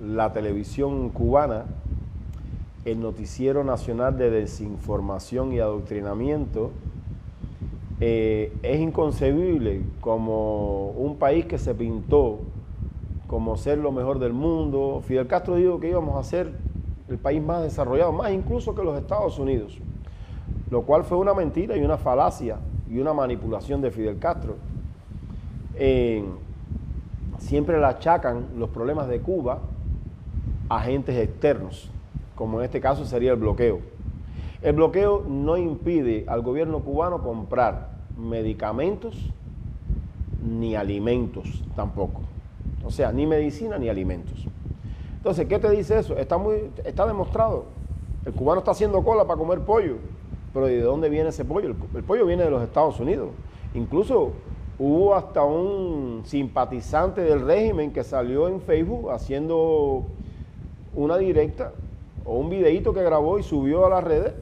la 0.02 0.32
televisión 0.32 1.10
cubana, 1.10 1.66
el 2.86 3.02
noticiero 3.02 3.66
nacional 3.66 4.18
de 4.18 4.30
desinformación 4.30 5.52
y 5.52 5.60
adoctrinamiento, 5.60 6.72
eh, 8.00 8.54
es 8.64 8.80
inconcebible 8.80 9.82
como 10.00 10.92
un 10.92 11.18
país 11.18 11.46
que 11.46 11.58
se 11.58 11.76
pintó 11.76 12.40
como 13.28 13.58
ser 13.58 13.80
lo 13.80 13.92
mejor 13.92 14.20
del 14.20 14.32
mundo. 14.32 15.02
Fidel 15.06 15.28
Castro 15.28 15.56
dijo 15.56 15.82
que 15.82 15.90
íbamos 15.90 16.16
a 16.16 16.24
ser 16.24 16.54
el 17.10 17.18
país 17.18 17.44
más 17.44 17.64
desarrollado, 17.64 18.14
más 18.14 18.32
incluso 18.32 18.74
que 18.74 18.84
los 18.84 18.98
Estados 18.98 19.40
Unidos, 19.40 19.78
lo 20.72 20.84
cual 20.84 21.04
fue 21.04 21.18
una 21.18 21.34
mentira 21.34 21.76
y 21.76 21.82
una 21.82 21.98
falacia 21.98 22.60
y 22.90 22.98
una 22.98 23.14
manipulación 23.14 23.82
de 23.82 23.92
Fidel 23.92 24.18
Castro. 24.20 24.69
Siempre 27.40 27.80
le 27.80 27.86
achacan 27.86 28.48
los 28.58 28.70
problemas 28.70 29.08
de 29.08 29.20
Cuba 29.22 29.60
a 30.70 30.78
agentes 30.78 31.18
externos, 31.18 31.90
como 32.36 32.60
en 32.60 32.66
este 32.66 32.80
caso 32.80 33.06
sería 33.06 33.32
el 33.32 33.38
bloqueo. 33.38 33.80
El 34.62 34.76
bloqueo 34.76 35.24
no 35.28 35.58
impide 35.58 36.26
al 36.28 36.42
gobierno 36.42 36.80
cubano 36.80 37.24
comprar 37.24 37.92
medicamentos 38.18 39.16
ni 40.44 40.76
alimentos 40.76 41.64
tampoco. 41.76 42.22
O 42.84 42.92
sea, 42.92 43.12
ni 43.12 43.26
medicina 43.26 43.78
ni 43.78 43.88
alimentos. 43.90 44.46
Entonces, 45.16 45.48
¿qué 45.48 45.60
te 45.60 45.70
dice 45.70 46.00
eso? 46.00 46.18
Está, 46.18 46.38
muy, 46.38 46.72
está 46.86 47.06
demostrado. 47.06 47.66
El 48.26 48.34
cubano 48.34 48.60
está 48.60 48.72
haciendo 48.72 49.04
cola 49.04 49.26
para 49.26 49.38
comer 49.38 49.60
pollo. 49.62 49.96
Pero 50.54 50.66
¿de 50.66 50.82
dónde 50.82 51.10
viene 51.10 51.30
ese 51.30 51.46
pollo? 51.46 51.76
El, 51.96 52.04
pollo 52.04 52.26
viene 52.26 52.44
de 52.44 52.50
los 52.50 52.64
Estados 52.64 53.00
Unidos. 53.00 53.30
Incluso 53.74 54.32
hubo 54.80 55.14
hasta 55.14 55.44
un 55.44 56.24
simpatizante 56.26 57.22
del 57.22 57.42
régimen 57.42 57.92
que 57.92 58.04
salió 58.04 58.48
en 58.48 58.62
Facebook 58.62 59.12
haciendo 59.12 60.04
una 60.96 61.18
directa 61.18 61.74
o 62.26 62.38
un 62.38 62.50
videíto 62.50 62.94
que 62.94 63.04
grabó 63.04 63.38
y 63.38 63.44
subió 63.44 63.86
a 63.86 63.90
las 63.90 64.04
redes, 64.04 64.34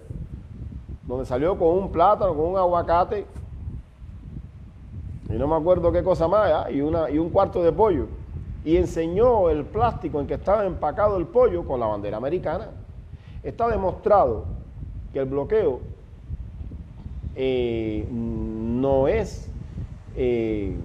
donde 1.07 1.25
salió 1.25 1.57
con 1.57 1.69
un 1.69 1.91
plátano, 1.91 2.35
con 2.35 2.45
un 2.45 2.57
aguacate, 2.57 3.25
y 5.29 5.33
no 5.33 5.47
me 5.47 5.55
acuerdo 5.55 5.91
qué 5.91 6.03
cosa 6.03 6.27
más, 6.27 6.71
y, 6.71 6.81
una, 6.81 7.09
y 7.09 7.17
un 7.17 7.29
cuarto 7.29 7.63
de 7.63 7.71
pollo 7.71 8.07
y 8.67 8.75
enseñó 8.75 9.49
el 9.49 9.63
plástico 9.63 10.19
en 10.19 10.27
que 10.27 10.33
estaba 10.33 10.65
empacado 10.65 11.15
el 11.15 11.25
pollo 11.25 11.65
con 11.65 11.79
la 11.79 11.85
bandera 11.85 12.17
americana. 12.17 12.67
Está 13.41 13.69
demostrado 13.69 14.43
que 15.13 15.19
el 15.19 15.25
bloqueo 15.25 15.79
eh, 17.33 18.05
no 18.11 19.07
es 19.07 19.49
eh, 20.17 20.75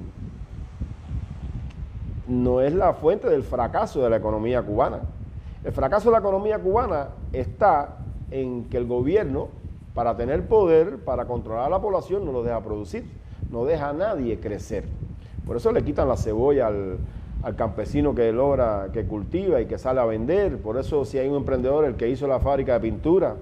no 2.29 2.61
es 2.61 2.75
la 2.75 2.93
fuente 2.93 3.29
del 3.29 3.43
fracaso 3.43 4.03
de 4.03 4.11
la 4.11 4.17
economía 4.17 4.63
cubana. 4.63 5.01
El 5.65 5.73
fracaso 5.73 6.11
de 6.11 6.13
la 6.13 6.19
economía 6.19 6.59
cubana 6.59 7.09
está 7.33 7.97
en 8.31 8.65
que 8.65 8.77
el 8.77 8.87
gobierno, 8.87 9.49
para 9.95 10.17
tener 10.17 10.47
poder, 10.47 10.99
para 10.99 11.25
controlar 11.25 11.67
a 11.67 11.71
la 11.71 11.81
población, 11.81 12.25
no 12.25 12.33
lo 12.33 12.43
deja 12.43 12.61
producir, 12.61 13.05
no 13.51 13.65
deja 13.65 13.89
a 13.89 13.93
nadie 13.93 14.39
crecer. 14.39 14.85
Por 15.47 15.57
eso 15.57 15.73
le 15.73 15.83
quitan 15.83 16.09
la 16.09 16.17
cebolla 16.17 16.69
al, 16.69 16.99
campesino 17.57 18.15
que 18.15 18.31
logra, 18.33 18.91
que 18.93 19.05
cultiva 19.05 19.61
y 19.61 19.67
que 19.67 19.79
sale 19.79 20.01
a 20.01 20.05
vender. 20.05 20.59
Por 20.59 20.79
eso 20.79 21.05
si 21.05 21.19
hay 21.19 21.29
un 21.29 21.37
emprendedor, 21.37 21.85
el 21.85 21.97
que 21.97 22.09
hizo 22.09 22.29
la 22.29 22.39
fábrica 22.39 22.75
de 22.75 22.81
pintura, 22.81 23.35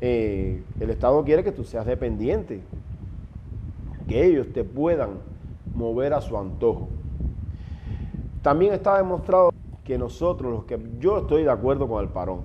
eh, 0.00 0.62
el 0.78 0.90
Estado 0.90 1.24
quiere 1.24 1.42
que 1.42 1.50
tú 1.50 1.64
seas 1.64 1.84
dependiente, 1.84 2.60
que 4.08 4.26
ellos 4.26 4.48
te 4.52 4.64
puedan 4.64 5.10
mover 5.74 6.14
a 6.14 6.20
su 6.20 6.36
antojo. 6.36 6.88
También 8.42 8.72
está 8.72 8.96
demostrado 8.96 9.52
que 9.84 9.98
nosotros, 9.98 10.50
los 10.52 10.64
que 10.64 10.78
yo 10.98 11.18
estoy 11.18 11.44
de 11.44 11.50
acuerdo 11.50 11.86
con 11.88 12.02
el 12.02 12.08
parón. 12.08 12.40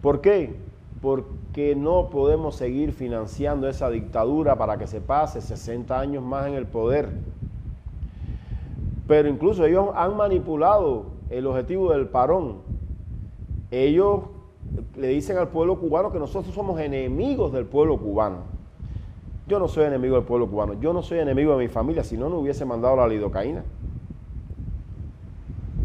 ¿Por 0.00 0.20
qué? 0.20 0.56
Porque 1.00 1.74
no 1.74 2.10
podemos 2.10 2.56
seguir 2.56 2.92
financiando 2.92 3.68
esa 3.68 3.90
dictadura 3.90 4.56
para 4.56 4.76
que 4.76 4.86
se 4.86 5.00
pase 5.00 5.40
60 5.40 5.98
años 5.98 6.22
más 6.22 6.46
en 6.46 6.54
el 6.54 6.66
poder. 6.66 7.08
Pero 9.06 9.28
incluso 9.28 9.64
ellos 9.64 9.88
han 9.94 10.16
manipulado 10.16 11.06
el 11.30 11.46
objetivo 11.46 11.92
del 11.92 12.08
parón. 12.08 12.58
Ellos 13.70 14.20
le 14.96 15.08
dicen 15.08 15.36
al 15.36 15.48
pueblo 15.48 15.78
cubano 15.78 16.12
que 16.12 16.18
nosotros 16.18 16.54
somos 16.54 16.80
enemigos 16.80 17.52
del 17.52 17.66
pueblo 17.66 17.98
cubano. 17.98 18.53
Yo 19.46 19.58
no 19.58 19.68
soy 19.68 19.84
enemigo 19.84 20.16
del 20.16 20.24
pueblo 20.24 20.48
cubano, 20.48 20.74
yo 20.80 20.92
no 20.92 21.02
soy 21.02 21.18
enemigo 21.18 21.52
de 21.56 21.64
mi 21.64 21.68
familia, 21.68 22.02
si 22.02 22.16
no, 22.16 22.30
no 22.30 22.38
hubiese 22.38 22.64
mandado 22.64 22.96
la 22.96 23.06
lidocaína. 23.06 23.62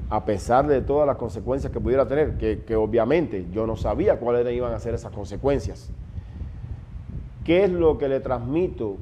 A 0.10 0.24
pesar 0.24 0.66
de 0.66 0.82
todas 0.82 1.06
las 1.06 1.18
consecuencias 1.18 1.72
que 1.72 1.80
pudiera 1.80 2.08
tener, 2.08 2.38
que, 2.38 2.76
obviamente 2.76 3.48
yo 3.52 3.68
no 3.68 3.76
sabía 3.76 4.18
cuáles 4.18 4.52
iban 4.54 4.74
a 4.74 4.80
ser 4.80 4.94
esas 4.94 5.12
consecuencias. 5.12 5.92
¿Qué 7.44 7.66
es 7.66 7.70
lo 7.70 7.98
que 7.98 8.08
le 8.08 8.22
transmito 8.22 8.96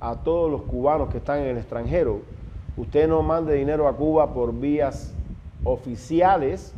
a 0.00 0.16
todos 0.16 0.50
los 0.50 0.62
cubanos 0.62 1.10
que 1.10 1.18
están 1.18 1.40
en 1.40 1.48
el 1.48 1.58
extranjero? 1.58 2.22
Usted 2.76 3.08
no 3.08 3.22
mande 3.22 3.54
dinero 3.54 3.88
a 3.88 3.96
Cuba 3.96 4.32
por 4.32 4.54
vías 4.54 5.12
oficiales 5.64 6.72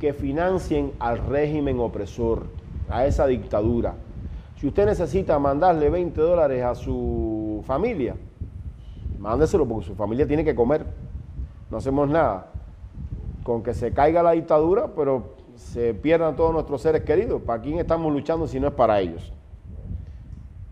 que 0.00 0.12
financien 0.12 0.92
al 0.98 1.18
régimen 1.18 1.78
opresor, 1.78 2.46
a 2.88 3.06
esa 3.06 3.26
dictadura. 3.26 3.94
Si 4.64 4.68
usted 4.68 4.86
necesita 4.86 5.38
mandarle 5.38 5.90
20 5.90 6.18
dólares 6.18 6.64
a 6.64 6.74
su 6.74 7.62
familia, 7.66 8.16
mándeselo 9.18 9.68
porque 9.68 9.88
su 9.88 9.94
familia 9.94 10.26
tiene 10.26 10.42
que 10.42 10.54
comer. 10.54 10.86
No 11.70 11.76
hacemos 11.76 12.08
nada. 12.08 12.50
Con 13.42 13.62
que 13.62 13.74
se 13.74 13.92
caiga 13.92 14.22
la 14.22 14.30
dictadura, 14.30 14.94
pero 14.96 15.34
se 15.54 15.92
pierdan 15.92 16.34
todos 16.34 16.54
nuestros 16.54 16.80
seres 16.80 17.02
queridos. 17.02 17.42
¿Para 17.42 17.60
quién 17.60 17.78
estamos 17.78 18.10
luchando 18.10 18.46
si 18.46 18.58
no 18.58 18.68
es 18.68 18.72
para 18.72 18.98
ellos? 19.00 19.34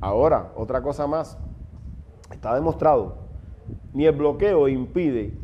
Ahora, 0.01 0.53
otra 0.57 0.81
cosa 0.81 1.07
más. 1.07 1.37
Está 2.31 2.55
demostrado. 2.55 3.17
Ni 3.93 4.07
el 4.07 4.17
bloqueo 4.17 4.69
impide 4.69 5.35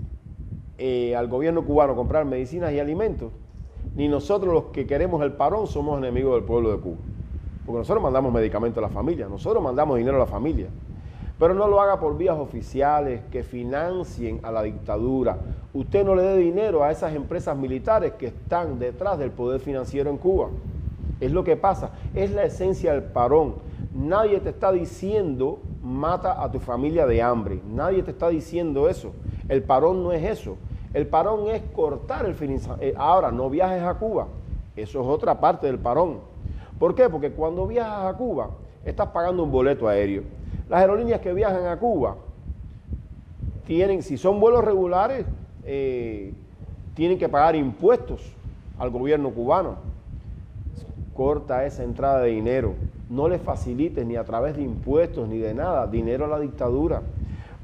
eh, 0.79 1.15
al 1.15 1.29
gobierno 1.29 1.67
cubano 1.67 1.95
comprar 1.95 2.25
medicinas 2.25 2.73
y 2.73 2.81
alimentos, 2.81 3.31
ni 3.95 4.09
nosotros 4.09 4.55
los 4.55 4.65
que 4.73 4.87
queremos 4.87 5.23
el 5.23 5.35
parón 5.35 5.67
somos 5.67 5.99
enemigos 5.99 6.37
del 6.37 6.45
pueblo 6.45 6.73
de 6.73 6.79
Cuba. 6.79 6.97
Porque 7.69 7.81
nosotros 7.81 8.03
mandamos 8.03 8.33
medicamentos 8.33 8.83
a 8.83 8.87
la 8.87 8.89
familia, 8.89 9.29
nosotros 9.29 9.63
mandamos 9.63 9.99
dinero 9.99 10.17
a 10.17 10.21
la 10.21 10.27
familia. 10.27 10.69
Pero 11.39 11.53
no 11.53 11.69
lo 11.69 11.83
haga 11.83 12.01
por 12.01 12.17
vías 12.17 12.39
oficiales 12.39 13.21
que 13.31 13.43
financien 13.43 14.41
a 14.43 14.51
la 14.51 14.63
dictadura. 14.63 15.37
Usted 15.75 16.03
no 16.03 16.15
le 16.15 16.23
dé 16.23 16.39
dinero 16.39 16.83
a 16.83 16.91
esas 16.91 17.15
empresas 17.15 17.55
militares 17.59 18.15
que 18.15 18.29
están 18.29 18.79
detrás 18.79 19.19
del 19.19 19.33
poder 19.33 19.61
financiero 19.61 20.09
en 20.09 20.17
Cuba. 20.17 20.49
Es 21.21 21.31
lo 21.31 21.45
que 21.45 21.59
pasa, 21.59 21.91
es 22.15 22.31
la 22.31 22.45
esencia 22.45 22.95
del 22.95 23.03
parón. 23.03 23.57
Nadie 23.93 24.41
te 24.41 24.49
está 24.49 24.73
diciendo 24.73 25.59
mata 25.83 26.43
a 26.43 26.51
tu 26.51 26.61
familia 26.61 27.07
de 27.07 27.21
hambre. 27.21 27.61
Nadie 27.69 28.03
te 28.03 28.13
está 28.13 28.31
diciendo 28.31 28.89
eso. 28.89 29.13
El 29.47 29.63
parón 29.63 30.03
no 30.03 30.13
es 30.13 30.25
eso. 30.25 30.57
El 30.95 31.07
parón 31.07 31.49
es 31.49 31.61
cortar 31.75 32.25
el 32.25 32.35
financiamiento. 32.35 32.83
Eh, 32.83 32.95
ahora, 32.97 33.31
no 33.31 33.51
viajes 33.51 33.83
a 33.83 33.93
Cuba. 33.93 34.27
Eso 34.75 35.03
es 35.03 35.07
otra 35.07 35.39
parte 35.39 35.67
del 35.67 35.79
parón. 35.79 36.38
¿Por 36.79 36.95
qué? 36.95 37.09
Porque 37.09 37.33
cuando 37.33 37.67
viajas 37.67 38.15
a 38.15 38.17
Cuba, 38.17 38.51
estás 38.85 39.09
pagando 39.09 39.43
un 39.43 39.51
boleto 39.51 39.89
aéreo. 39.89 40.23
Las 40.69 40.81
aerolíneas 40.81 41.21
que 41.21 41.33
viajan 41.33 41.67
a 41.67 41.79
Cuba 41.79 42.17
tienen, 43.67 44.03
si 44.03 44.17
son 44.17 44.39
vuelos 44.39 44.65
regulares, 44.65 45.27
eh, 45.65 46.33
tienen 46.95 47.19
que 47.19 47.29
pagar 47.29 47.57
impuestos 47.57 48.33
al 48.79 48.91
gobierno 48.91 49.31
cubano. 49.31 49.77
Corta 51.15 51.67
esa 51.67 51.83
entrada 51.83 52.21
de 52.21 52.31
dinero. 52.31 52.75
No 53.11 53.29
le 53.29 53.39
facilites 53.39 54.07
ni 54.07 54.17
a 54.17 54.25
través 54.25 54.57
de 54.57 54.63
impuestos 54.63 55.29
ni 55.29 55.39
de 55.39 55.55
nada 55.55 55.87
dinero 55.87 56.27
a 56.27 56.29
la 56.29 56.39
dictadura. 56.39 57.03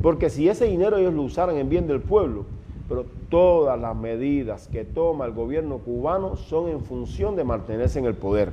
Porque 0.02 0.28
si 0.28 0.48
ese 0.48 0.64
dinero 0.64 0.96
ellos 0.96 1.14
lo 1.14 1.22
usaran 1.22 1.56
en 1.56 1.68
bien 1.68 1.86
del 1.86 2.00
pueblo, 2.00 2.46
pero 2.88 3.06
todas 3.30 3.80
las 3.80 3.94
medidas 3.94 4.68
que 4.68 4.84
toma 4.84 5.24
el 5.24 5.32
gobierno 5.32 5.78
cubano 5.78 6.36
son 6.36 6.68
en 6.68 6.80
función 6.80 7.36
de 7.36 7.44
mantenerse 7.44 7.98
en 7.98 8.06
el 8.06 8.14
poder 8.14 8.50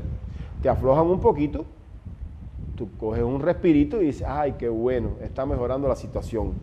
te 0.61 0.69
aflojan 0.69 1.07
un 1.07 1.19
poquito, 1.19 1.65
tú 2.75 2.89
coges 2.99 3.23
un 3.23 3.41
respirito 3.41 4.01
y 4.01 4.07
dices, 4.07 4.27
ay, 4.27 4.53
qué 4.53 4.69
bueno, 4.69 5.11
está 5.21 5.45
mejorando 5.45 5.87
la 5.87 5.95
situación. 5.95 6.53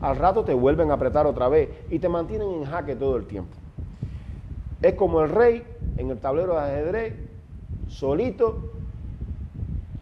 Al 0.00 0.16
rato 0.16 0.44
te 0.44 0.54
vuelven 0.54 0.90
a 0.90 0.94
apretar 0.94 1.26
otra 1.26 1.48
vez 1.48 1.68
y 1.90 1.98
te 1.98 2.08
mantienen 2.08 2.50
en 2.50 2.64
jaque 2.64 2.96
todo 2.96 3.16
el 3.16 3.26
tiempo. 3.26 3.56
Es 4.82 4.94
como 4.94 5.22
el 5.22 5.30
rey 5.30 5.64
en 5.96 6.10
el 6.10 6.18
tablero 6.18 6.54
de 6.54 6.60
ajedrez, 6.60 7.14
solito, 7.88 8.70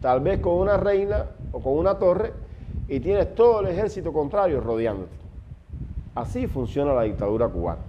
tal 0.01 0.19
vez 0.19 0.39
con 0.39 0.55
una 0.55 0.77
reina 0.77 1.27
o 1.51 1.61
con 1.61 1.77
una 1.77 1.99
torre, 1.99 2.33
y 2.87 2.99
tienes 2.99 3.33
todo 3.35 3.61
el 3.61 3.67
ejército 3.67 4.11
contrario 4.11 4.59
rodeándote. 4.59 5.15
Así 6.15 6.47
funciona 6.47 6.93
la 6.93 7.03
dictadura 7.03 7.47
cubana. 7.47 7.81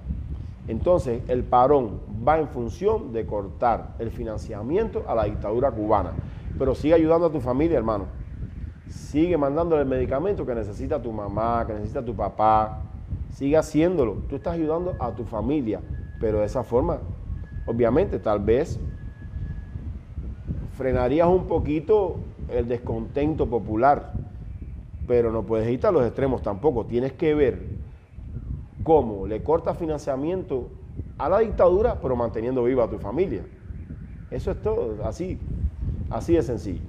Entonces, 0.69 1.23
el 1.29 1.43
parón 1.43 2.01
va 2.27 2.39
en 2.39 2.49
función 2.49 3.13
de 3.13 3.27
cortar 3.27 3.95
el 3.99 4.11
financiamiento 4.11 5.05
a 5.07 5.15
la 5.15 5.25
dictadura 5.25 5.71
cubana. 5.71 6.13
Pero 6.59 6.75
sigue 6.75 6.95
ayudando 6.95 7.27
a 7.27 7.33
tu 7.33 7.41
familia, 7.41 7.79
hermano. 7.79 8.07
Sigue 8.89 9.37
mandándole 9.37 9.83
el 9.83 9.89
medicamento 9.89 10.47
que 10.47 10.55
necesita 10.55 11.01
tu 11.01 11.13
mamá, 11.13 11.65
que 11.67 11.75
necesita 11.75 12.05
tu 12.05 12.15
papá. 12.15 12.81
Sigue 13.31 13.57
haciéndolo. 13.57 14.23
Tú 14.29 14.37
estás 14.37 14.55
ayudando 14.55 14.95
a 14.99 15.11
tu 15.13 15.25
familia. 15.25 15.81
Pero 16.21 16.41
de 16.41 16.47
esa 16.47 16.63
forma, 16.63 16.99
obviamente, 17.67 18.19
tal 18.19 18.41
vez 18.41 18.79
frenarías 20.77 21.29
un 21.29 21.47
poquito 21.47 22.17
el 22.49 22.69
descontento 22.69 23.47
popular. 23.47 24.13
Pero 25.07 25.33
no 25.33 25.43
puedes 25.43 25.69
ir 25.69 25.85
a 25.87 25.91
los 25.91 26.07
extremos 26.07 26.43
tampoco. 26.43 26.87
Tienes 26.87 27.13
que 27.13 27.35
ver 27.35 27.85
cómo 28.85 29.27
le 29.27 29.43
corta 29.43 29.75
financiamiento 29.75 30.69
a 31.19 31.29
la 31.29 31.39
dictadura, 31.41 32.01
pero 32.01 32.17
manteniendo 32.17 32.65
viva 32.65 32.85
a 32.85 32.91
tu 32.91 32.99
familia. 32.99 33.45
Eso 34.31 34.51
es 34.51 34.63
todo, 34.63 35.05
así, 35.05 35.39
así 36.11 36.35
de 36.35 36.43
sencillo. 36.43 36.83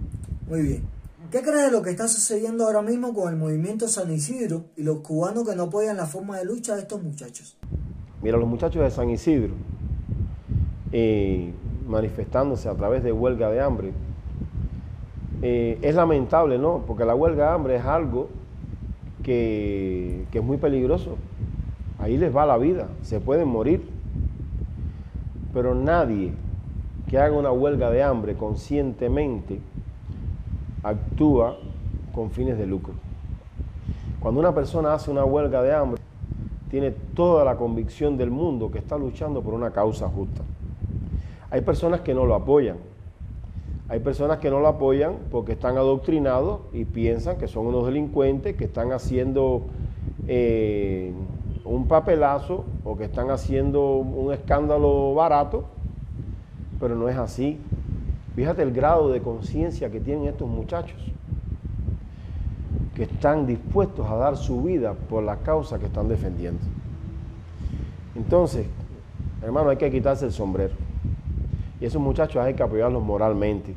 Muy 0.49 0.61
bien. 0.61 0.83
¿Qué 1.31 1.41
crees 1.41 1.65
de 1.65 1.71
lo 1.71 1.81
que 1.81 1.89
está 1.89 2.07
sucediendo 2.07 2.65
ahora 2.65 2.81
mismo 2.81 3.13
con 3.13 3.31
el 3.33 3.37
movimiento 3.37 3.87
San 3.87 4.11
Isidro 4.11 4.65
y 4.75 4.83
los 4.83 4.99
cubanos 4.99 5.47
que 5.47 5.55
no 5.55 5.63
apoyan 5.63 5.97
la 5.97 6.05
forma 6.05 6.37
de 6.37 6.45
lucha 6.45 6.75
de 6.75 6.81
estos 6.81 7.01
muchachos? 7.03 7.57
Mira, 8.21 8.37
los 8.37 8.47
muchachos 8.47 8.83
de 8.83 8.91
San 8.91 9.09
Isidro, 9.09 9.53
eh, 10.91 11.51
manifestándose 11.87 12.69
a 12.69 12.75
través 12.75 13.03
de 13.03 13.11
huelga 13.11 13.49
de 13.49 13.59
hambre, 13.59 13.91
eh, 15.41 15.77
es 15.81 15.95
lamentable, 15.95 16.57
¿no? 16.57 16.83
Porque 16.87 17.05
la 17.05 17.15
huelga 17.15 17.49
de 17.49 17.55
hambre 17.55 17.75
es 17.75 17.85
algo 17.85 18.29
que, 19.23 20.25
que 20.31 20.39
es 20.39 20.43
muy 20.43 20.57
peligroso 20.57 21.17
Ahí 21.97 22.17
les 22.17 22.35
va 22.35 22.45
la 22.45 22.57
vida, 22.57 22.87
se 23.01 23.19
pueden 23.19 23.47
morir. 23.47 23.81
Pero 25.55 25.73
nadie 25.73 26.33
que 27.09 27.17
haga 27.17 27.33
una 27.33 27.49
huelga 27.49 27.89
de 27.89 28.03
hambre 28.03 28.35
conscientemente 28.35 29.61
actúa 30.83 31.57
con 32.13 32.29
fines 32.29 32.57
de 32.57 32.67
lucro. 32.67 32.93
Cuando 34.19 34.41
una 34.41 34.53
persona 34.53 34.93
hace 34.93 35.09
una 35.09 35.23
huelga 35.23 35.63
de 35.63 35.73
hambre, 35.73 36.01
tiene 36.69 36.91
toda 36.91 37.45
la 37.45 37.55
convicción 37.55 38.17
del 38.17 38.31
mundo 38.31 38.69
que 38.69 38.79
está 38.79 38.97
luchando 38.97 39.41
por 39.41 39.53
una 39.53 39.71
causa 39.71 40.09
justa. 40.09 40.41
Hay 41.49 41.61
personas 41.61 42.01
que 42.01 42.13
no 42.13 42.25
lo 42.25 42.35
apoyan. 42.35 42.75
Hay 43.87 44.01
personas 44.01 44.39
que 44.39 44.49
no 44.49 44.59
lo 44.59 44.67
apoyan 44.67 45.13
porque 45.31 45.53
están 45.53 45.77
adoctrinados 45.77 46.61
y 46.73 46.83
piensan 46.83 47.37
que 47.37 47.47
son 47.47 47.67
unos 47.67 47.85
delincuentes 47.85 48.57
que 48.57 48.65
están 48.65 48.91
haciendo 48.91 49.61
eh, 50.27 51.13
un 51.65 51.87
papelazo 51.87 52.63
o 52.83 52.95
que 52.95 53.05
están 53.05 53.31
haciendo 53.31 53.97
un 53.97 54.31
escándalo 54.31 55.13
barato, 55.15 55.65
pero 56.79 56.95
no 56.95 57.09
es 57.09 57.17
así. 57.17 57.59
Fíjate 58.35 58.61
el 58.61 58.71
grado 58.71 59.09
de 59.09 59.21
conciencia 59.21 59.89
que 59.89 59.99
tienen 59.99 60.27
estos 60.27 60.47
muchachos, 60.47 60.99
que 62.93 63.03
están 63.03 63.47
dispuestos 63.47 64.07
a 64.09 64.15
dar 64.15 64.37
su 64.37 64.61
vida 64.61 64.93
por 64.93 65.23
la 65.23 65.37
causa 65.37 65.79
que 65.79 65.87
están 65.87 66.07
defendiendo. 66.07 66.61
Entonces, 68.15 68.67
hermano, 69.41 69.69
hay 69.69 69.77
que 69.77 69.89
quitarse 69.91 70.25
el 70.25 70.31
sombrero. 70.31 70.73
Y 71.81 71.85
esos 71.85 72.01
muchachos 72.01 72.37
hay 72.37 72.53
que 72.53 72.63
apoyarlos 72.63 73.03
moralmente. 73.03 73.73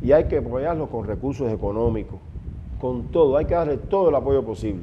Y 0.00 0.10
hay 0.12 0.24
que 0.24 0.38
apoyarlos 0.38 0.88
con 0.88 1.06
recursos 1.06 1.52
económicos, 1.52 2.18
con 2.80 3.04
todo. 3.04 3.36
Hay 3.36 3.44
que 3.44 3.54
darle 3.54 3.76
todo 3.76 4.08
el 4.08 4.14
apoyo 4.16 4.44
posible. 4.44 4.82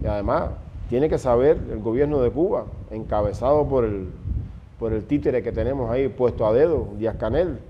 Y 0.00 0.06
además, 0.06 0.50
tiene 0.92 1.08
que 1.08 1.16
saber 1.16 1.58
el 1.70 1.78
gobierno 1.78 2.20
de 2.20 2.30
Cuba, 2.30 2.66
encabezado 2.90 3.66
por 3.66 3.86
el, 3.86 4.10
por 4.78 4.92
el 4.92 5.04
títere 5.04 5.42
que 5.42 5.50
tenemos 5.50 5.90
ahí 5.90 6.08
puesto 6.08 6.46
a 6.46 6.52
dedo, 6.52 6.86
Díaz 6.98 7.16
Canel, 7.16 7.60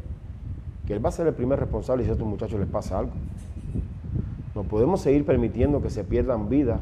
que 0.88 0.94
él 0.94 1.04
va 1.04 1.10
a 1.10 1.12
ser 1.12 1.28
el 1.28 1.32
primer 1.32 1.60
responsable 1.60 2.02
si 2.02 2.10
a 2.10 2.14
estos 2.14 2.26
muchachos 2.26 2.58
les 2.58 2.68
pasa 2.68 2.98
algo. 2.98 3.12
No 4.56 4.64
podemos 4.64 5.02
seguir 5.02 5.24
permitiendo 5.24 5.80
que 5.80 5.88
se 5.88 6.02
pierdan 6.02 6.48
vidas 6.48 6.80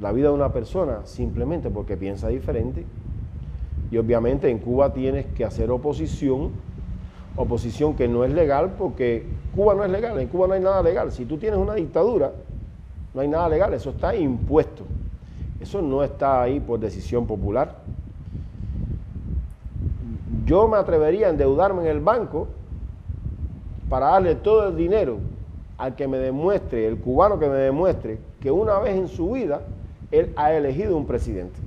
la 0.00 0.12
vida 0.12 0.28
de 0.28 0.34
una 0.34 0.52
persona 0.52 1.00
simplemente 1.06 1.70
porque 1.70 1.96
piensa 1.96 2.28
diferente. 2.28 2.86
Y 3.90 3.98
obviamente 3.98 4.48
en 4.48 4.60
Cuba 4.60 4.92
tienes 4.92 5.26
que 5.26 5.44
hacer 5.44 5.72
oposición, 5.72 6.52
oposición 7.34 7.96
que 7.96 8.06
no 8.06 8.22
es 8.22 8.32
legal 8.32 8.74
porque 8.78 9.26
Cuba 9.56 9.74
no 9.74 9.84
es 9.84 9.90
legal, 9.90 10.20
en 10.20 10.28
Cuba 10.28 10.46
no 10.46 10.54
hay 10.54 10.60
nada 10.60 10.84
legal. 10.84 11.10
Si 11.10 11.24
tú 11.24 11.36
tienes 11.36 11.58
una 11.58 11.74
dictadura, 11.74 12.30
no 13.12 13.20
hay 13.22 13.26
nada 13.26 13.48
legal, 13.48 13.74
eso 13.74 13.90
está 13.90 14.14
impuesto. 14.14 14.84
Eso 15.60 15.82
no 15.82 16.02
está 16.02 16.42
ahí 16.42 16.58
por 16.58 16.80
decisión 16.80 17.26
popular. 17.26 17.76
Yo 20.46 20.66
me 20.66 20.78
atrevería 20.78 21.26
a 21.26 21.30
endeudarme 21.30 21.82
en 21.82 21.88
el 21.88 22.00
banco 22.00 22.48
para 23.88 24.06
darle 24.06 24.34
todo 24.36 24.68
el 24.68 24.76
dinero 24.76 25.18
al 25.76 25.94
que 25.94 26.08
me 26.08 26.18
demuestre, 26.18 26.86
el 26.86 26.98
cubano 26.98 27.38
que 27.38 27.48
me 27.48 27.56
demuestre 27.56 28.18
que 28.40 28.50
una 28.50 28.78
vez 28.78 28.96
en 28.96 29.08
su 29.08 29.32
vida 29.32 29.62
él 30.10 30.32
ha 30.36 30.52
elegido 30.52 30.96
un 30.96 31.06
presidente. 31.06 31.58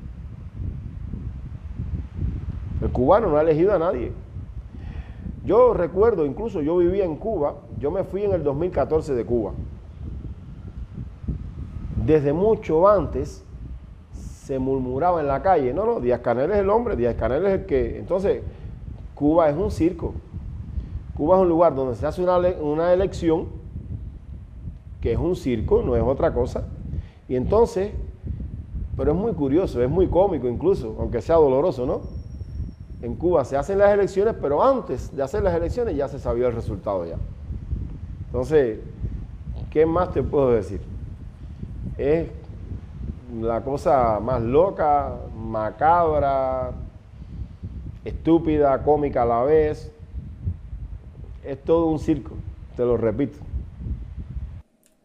El 2.81 2.91
cubano 2.91 3.29
no 3.29 3.37
ha 3.37 3.41
elegido 3.41 3.73
a 3.73 3.79
nadie. 3.79 4.11
Yo 5.45 5.73
recuerdo, 5.73 6.25
incluso 6.25 6.61
yo 6.61 6.77
vivía 6.77 7.05
en 7.05 7.17
Cuba, 7.17 7.55
yo 7.79 7.91
me 7.91 8.03
fui 8.03 8.23
en 8.23 8.33
el 8.33 8.43
2014 8.43 9.13
de 9.13 9.25
Cuba. 9.25 9.51
Desde 12.05 12.33
mucho 12.33 12.87
antes 12.87 13.43
se 14.43 14.59
murmuraba 14.59 15.21
en 15.21 15.27
la 15.27 15.41
calle, 15.41 15.73
no, 15.73 15.85
no, 15.85 16.01
Díaz 16.01 16.19
Canel 16.19 16.51
es 16.51 16.57
el 16.57 16.69
hombre, 16.69 16.97
Díaz 16.97 17.15
Canel 17.15 17.45
es 17.45 17.53
el 17.53 17.65
que... 17.65 17.97
Entonces, 17.97 18.41
Cuba 19.15 19.49
es 19.49 19.55
un 19.55 19.71
circo. 19.71 20.13
Cuba 21.15 21.37
es 21.37 21.43
un 21.43 21.47
lugar 21.47 21.73
donde 21.73 21.95
se 21.95 22.05
hace 22.05 22.21
una, 22.21 22.37
una 22.37 22.91
elección, 22.91 23.47
que 24.99 25.13
es 25.13 25.17
un 25.17 25.37
circo, 25.37 25.81
no 25.81 25.95
es 25.95 26.03
otra 26.03 26.33
cosa. 26.33 26.65
Y 27.29 27.37
entonces, 27.37 27.91
pero 28.97 29.13
es 29.13 29.17
muy 29.17 29.31
curioso, 29.31 29.81
es 29.81 29.89
muy 29.89 30.07
cómico 30.07 30.49
incluso, 30.49 30.97
aunque 30.99 31.21
sea 31.21 31.35
doloroso, 31.35 31.85
¿no? 31.85 32.01
En 33.01 33.15
Cuba 33.15 33.45
se 33.45 33.55
hacen 33.55 33.77
las 33.77 33.93
elecciones, 33.93 34.35
pero 34.41 34.61
antes 34.61 35.15
de 35.15 35.23
hacer 35.23 35.41
las 35.41 35.55
elecciones 35.55 35.95
ya 35.95 36.09
se 36.09 36.19
sabía 36.19 36.47
el 36.47 36.53
resultado 36.53 37.05
ya. 37.05 37.15
Entonces, 38.25 38.79
¿qué 39.69 39.85
más 39.85 40.11
te 40.11 40.21
puedo 40.21 40.51
decir? 40.51 40.81
Es 41.97 42.27
la 43.41 43.61
cosa 43.61 44.19
más 44.19 44.41
loca, 44.41 45.13
macabra, 45.35 46.71
estúpida, 48.05 48.83
cómica 48.83 49.23
a 49.23 49.25
la 49.25 49.43
vez. 49.43 49.91
Es 51.43 51.63
todo 51.63 51.87
un 51.87 51.99
circo, 51.99 52.35
te 52.75 52.83
lo 52.83 52.97
repito. 52.97 53.37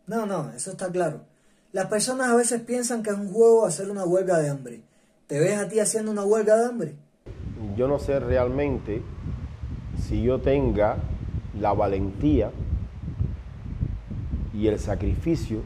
No, 0.06 0.26
no, 0.26 0.50
eso 0.50 0.70
está 0.70 0.90
claro. 0.90 1.20
Las 1.72 1.86
personas 1.86 2.28
a 2.30 2.36
veces 2.36 2.62
piensan 2.62 3.02
que 3.02 3.10
es 3.10 3.16
un 3.16 3.32
juego 3.32 3.66
hacer 3.66 3.90
una 3.90 4.04
huelga 4.04 4.38
de 4.38 4.48
hambre. 4.48 4.80
¿Te 5.26 5.38
ves 5.38 5.58
a 5.58 5.68
ti 5.68 5.80
haciendo 5.80 6.10
una 6.10 6.24
huelga 6.24 6.56
de 6.56 6.66
hambre? 6.66 6.94
Yo 7.76 7.88
no 7.88 7.98
sé 7.98 8.18
realmente 8.18 9.02
si 10.02 10.22
yo 10.22 10.40
tenga 10.40 10.96
la 11.60 11.72
valentía 11.72 12.50
y 14.54 14.68
el 14.68 14.78
sacrificio 14.78 15.60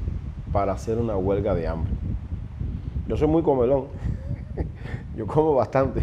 para 0.52 0.72
hacer 0.72 0.98
una 0.98 1.16
huelga 1.16 1.54
de 1.54 1.68
hambre. 1.68 1.92
Yo 3.12 3.18
soy 3.18 3.28
muy 3.28 3.42
comelón, 3.42 3.88
yo 5.14 5.26
como 5.26 5.54
bastante, 5.54 6.02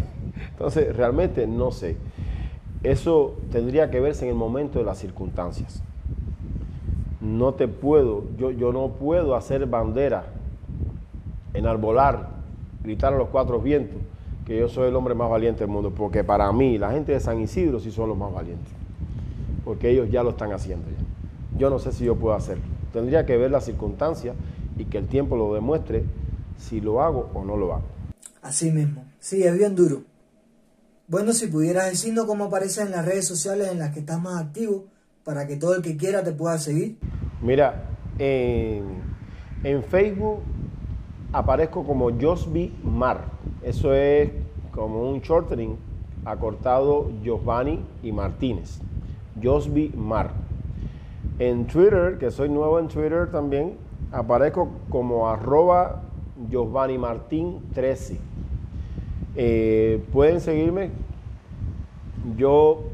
entonces 0.52 0.96
realmente 0.96 1.44
no 1.44 1.72
sé. 1.72 1.96
Eso 2.84 3.34
tendría 3.50 3.90
que 3.90 3.98
verse 3.98 4.26
en 4.26 4.30
el 4.30 4.36
momento 4.36 4.78
de 4.78 4.84
las 4.84 4.98
circunstancias. 4.98 5.82
No 7.20 7.54
te 7.54 7.66
puedo, 7.66 8.26
yo, 8.38 8.52
yo 8.52 8.72
no 8.72 8.90
puedo 8.90 9.34
hacer 9.34 9.66
bandera, 9.66 10.26
enarbolar, 11.52 12.28
gritar 12.84 13.12
a 13.12 13.16
los 13.16 13.26
cuatro 13.30 13.58
vientos 13.58 14.00
que 14.46 14.56
yo 14.56 14.68
soy 14.68 14.88
el 14.88 14.94
hombre 14.94 15.16
más 15.16 15.28
valiente 15.28 15.64
del 15.64 15.68
mundo, 15.70 15.90
porque 15.90 16.22
para 16.22 16.52
mí 16.52 16.78
la 16.78 16.92
gente 16.92 17.10
de 17.10 17.18
San 17.18 17.40
Isidro 17.40 17.80
sí 17.80 17.90
son 17.90 18.08
los 18.08 18.16
más 18.16 18.32
valientes, 18.32 18.72
porque 19.64 19.90
ellos 19.90 20.08
ya 20.12 20.22
lo 20.22 20.30
están 20.30 20.52
haciendo 20.52 20.86
ya. 20.88 21.58
Yo 21.58 21.70
no 21.70 21.80
sé 21.80 21.90
si 21.90 22.04
yo 22.04 22.14
puedo 22.14 22.36
hacerlo. 22.36 22.62
Tendría 22.92 23.26
que 23.26 23.36
ver 23.36 23.50
las 23.50 23.64
circunstancias 23.64 24.36
y 24.78 24.84
que 24.84 24.98
el 24.98 25.08
tiempo 25.08 25.34
lo 25.36 25.52
demuestre 25.54 26.04
si 26.60 26.80
lo 26.80 27.02
hago 27.02 27.30
o 27.34 27.44
no 27.44 27.56
lo 27.56 27.74
hago. 27.74 27.84
Así 28.42 28.70
mismo, 28.70 29.04
sí, 29.18 29.42
es 29.42 29.56
bien 29.56 29.74
duro. 29.74 30.02
Bueno, 31.08 31.32
si 31.32 31.48
pudieras 31.48 31.90
decirnos 31.90 32.26
cómo 32.26 32.44
apareces 32.44 32.86
en 32.86 32.92
las 32.92 33.04
redes 33.04 33.26
sociales 33.26 33.68
en 33.72 33.80
las 33.80 33.92
que 33.92 34.00
estás 34.00 34.20
más 34.20 34.40
activo, 34.40 34.84
para 35.24 35.46
que 35.46 35.56
todo 35.56 35.74
el 35.74 35.82
que 35.82 35.96
quiera 35.96 36.22
te 36.22 36.32
pueda 36.32 36.56
seguir. 36.58 36.98
Mira, 37.42 37.84
en, 38.18 38.84
en 39.64 39.82
Facebook 39.82 40.40
aparezco 41.32 41.84
como 41.84 42.10
Josby 42.18 42.74
Mar. 42.84 43.24
Eso 43.62 43.92
es 43.92 44.30
como 44.70 45.10
un 45.10 45.20
shortening 45.20 45.76
acortado 46.24 47.10
Giovanni 47.22 47.84
y 48.02 48.12
Martínez. 48.12 48.78
Josby 49.42 49.92
Mar. 49.96 50.32
En 51.38 51.66
Twitter, 51.66 52.18
que 52.18 52.30
soy 52.30 52.48
nuevo 52.48 52.78
en 52.78 52.88
Twitter 52.88 53.30
también, 53.30 53.78
aparezco 54.12 54.68
como 54.90 55.28
arroba 55.28 56.02
Giovanni 56.48 56.98
Martín 56.98 57.60
13. 57.74 58.18
Eh, 59.36 60.02
pueden 60.12 60.40
seguirme. 60.40 60.90
Yo 62.36 62.84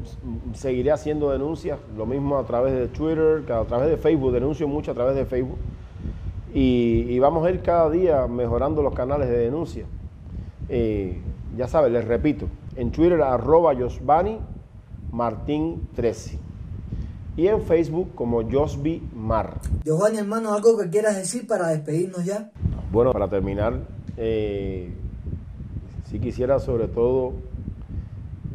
seguiré 0.53 0.91
haciendo 0.91 1.31
denuncias, 1.31 1.79
lo 1.97 2.05
mismo 2.05 2.37
a 2.37 2.45
través 2.45 2.73
de 2.73 2.87
Twitter, 2.87 3.43
a 3.51 3.65
través 3.65 3.89
de 3.89 3.97
Facebook, 3.97 4.31
denuncio 4.31 4.67
mucho 4.67 4.91
a 4.91 4.93
través 4.93 5.15
de 5.15 5.25
Facebook. 5.25 5.57
Y, 6.53 7.19
vamos 7.19 7.45
a 7.45 7.51
ir 7.51 7.61
cada 7.61 7.89
día 7.89 8.25
mejorando 8.27 8.81
los 8.81 8.93
canales 8.93 9.29
de 9.29 9.37
denuncia. 9.37 9.85
Eh, 10.69 11.21
ya 11.57 11.67
saben, 11.67 11.93
les 11.93 12.05
repito, 12.05 12.47
en 12.75 12.91
Twitter 12.91 13.21
arroba 13.21 13.73
Giovanni 13.73 14.39
Martín 15.11 15.89
13 15.95 16.39
y 17.35 17.47
en 17.47 17.61
Facebook 17.61 18.15
como 18.15 18.41
Josby 18.49 19.01
Mar. 19.15 19.59
Giovanni, 19.85 20.17
hermano, 20.17 20.53
¿algo 20.53 20.77
que 20.77 20.89
quieras 20.89 21.15
decir 21.15 21.47
para 21.47 21.67
despedirnos 21.67 22.25
ya? 22.25 22.51
Bueno, 22.89 23.11
para 23.11 23.27
terminar, 23.27 23.81
eh, 24.15 24.89
sí 26.05 26.19
quisiera 26.19 26.57
sobre 26.57 26.87
todo 26.87 27.33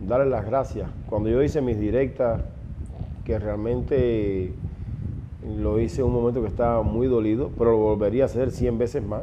darle 0.09 0.31
las 0.31 0.47
gracias. 0.47 0.89
Cuando 1.07 1.29
yo 1.29 1.43
hice 1.43 1.61
mis 1.61 1.79
directas, 1.79 2.41
que 3.25 3.39
realmente 3.39 4.55
lo 5.59 5.79
hice 5.79 6.01
en 6.01 6.07
un 6.07 6.15
momento 6.15 6.41
que 6.41 6.49
estaba 6.49 6.83
muy 6.83 7.09
dolido, 7.09 7.51
pero 7.59 7.73
lo 7.73 7.77
volvería 7.77 8.23
a 8.23 8.27
hacer 8.27 8.51
100 8.51 8.79
veces 8.79 9.05
más, 9.05 9.23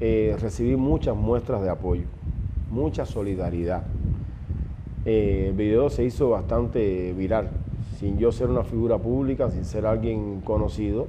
eh, 0.00 0.36
recibí 0.38 0.76
muchas 0.76 1.16
muestras 1.16 1.62
de 1.62 1.70
apoyo, 1.70 2.04
mucha 2.70 3.06
solidaridad. 3.06 3.84
Eh, 5.06 5.46
el 5.48 5.54
video 5.54 5.88
se 5.88 6.04
hizo 6.04 6.28
bastante 6.28 7.14
viral, 7.14 7.48
sin 7.98 8.18
yo 8.18 8.32
ser 8.32 8.50
una 8.50 8.64
figura 8.64 8.98
pública, 8.98 9.50
sin 9.50 9.64
ser 9.64 9.86
alguien 9.86 10.42
conocido. 10.42 11.06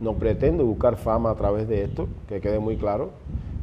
No 0.00 0.14
pretendo 0.14 0.64
buscar 0.64 0.96
fama 0.96 1.30
a 1.30 1.34
través 1.34 1.68
de 1.68 1.84
esto, 1.84 2.08
que 2.26 2.40
quede 2.40 2.58
muy 2.58 2.76
claro, 2.76 3.10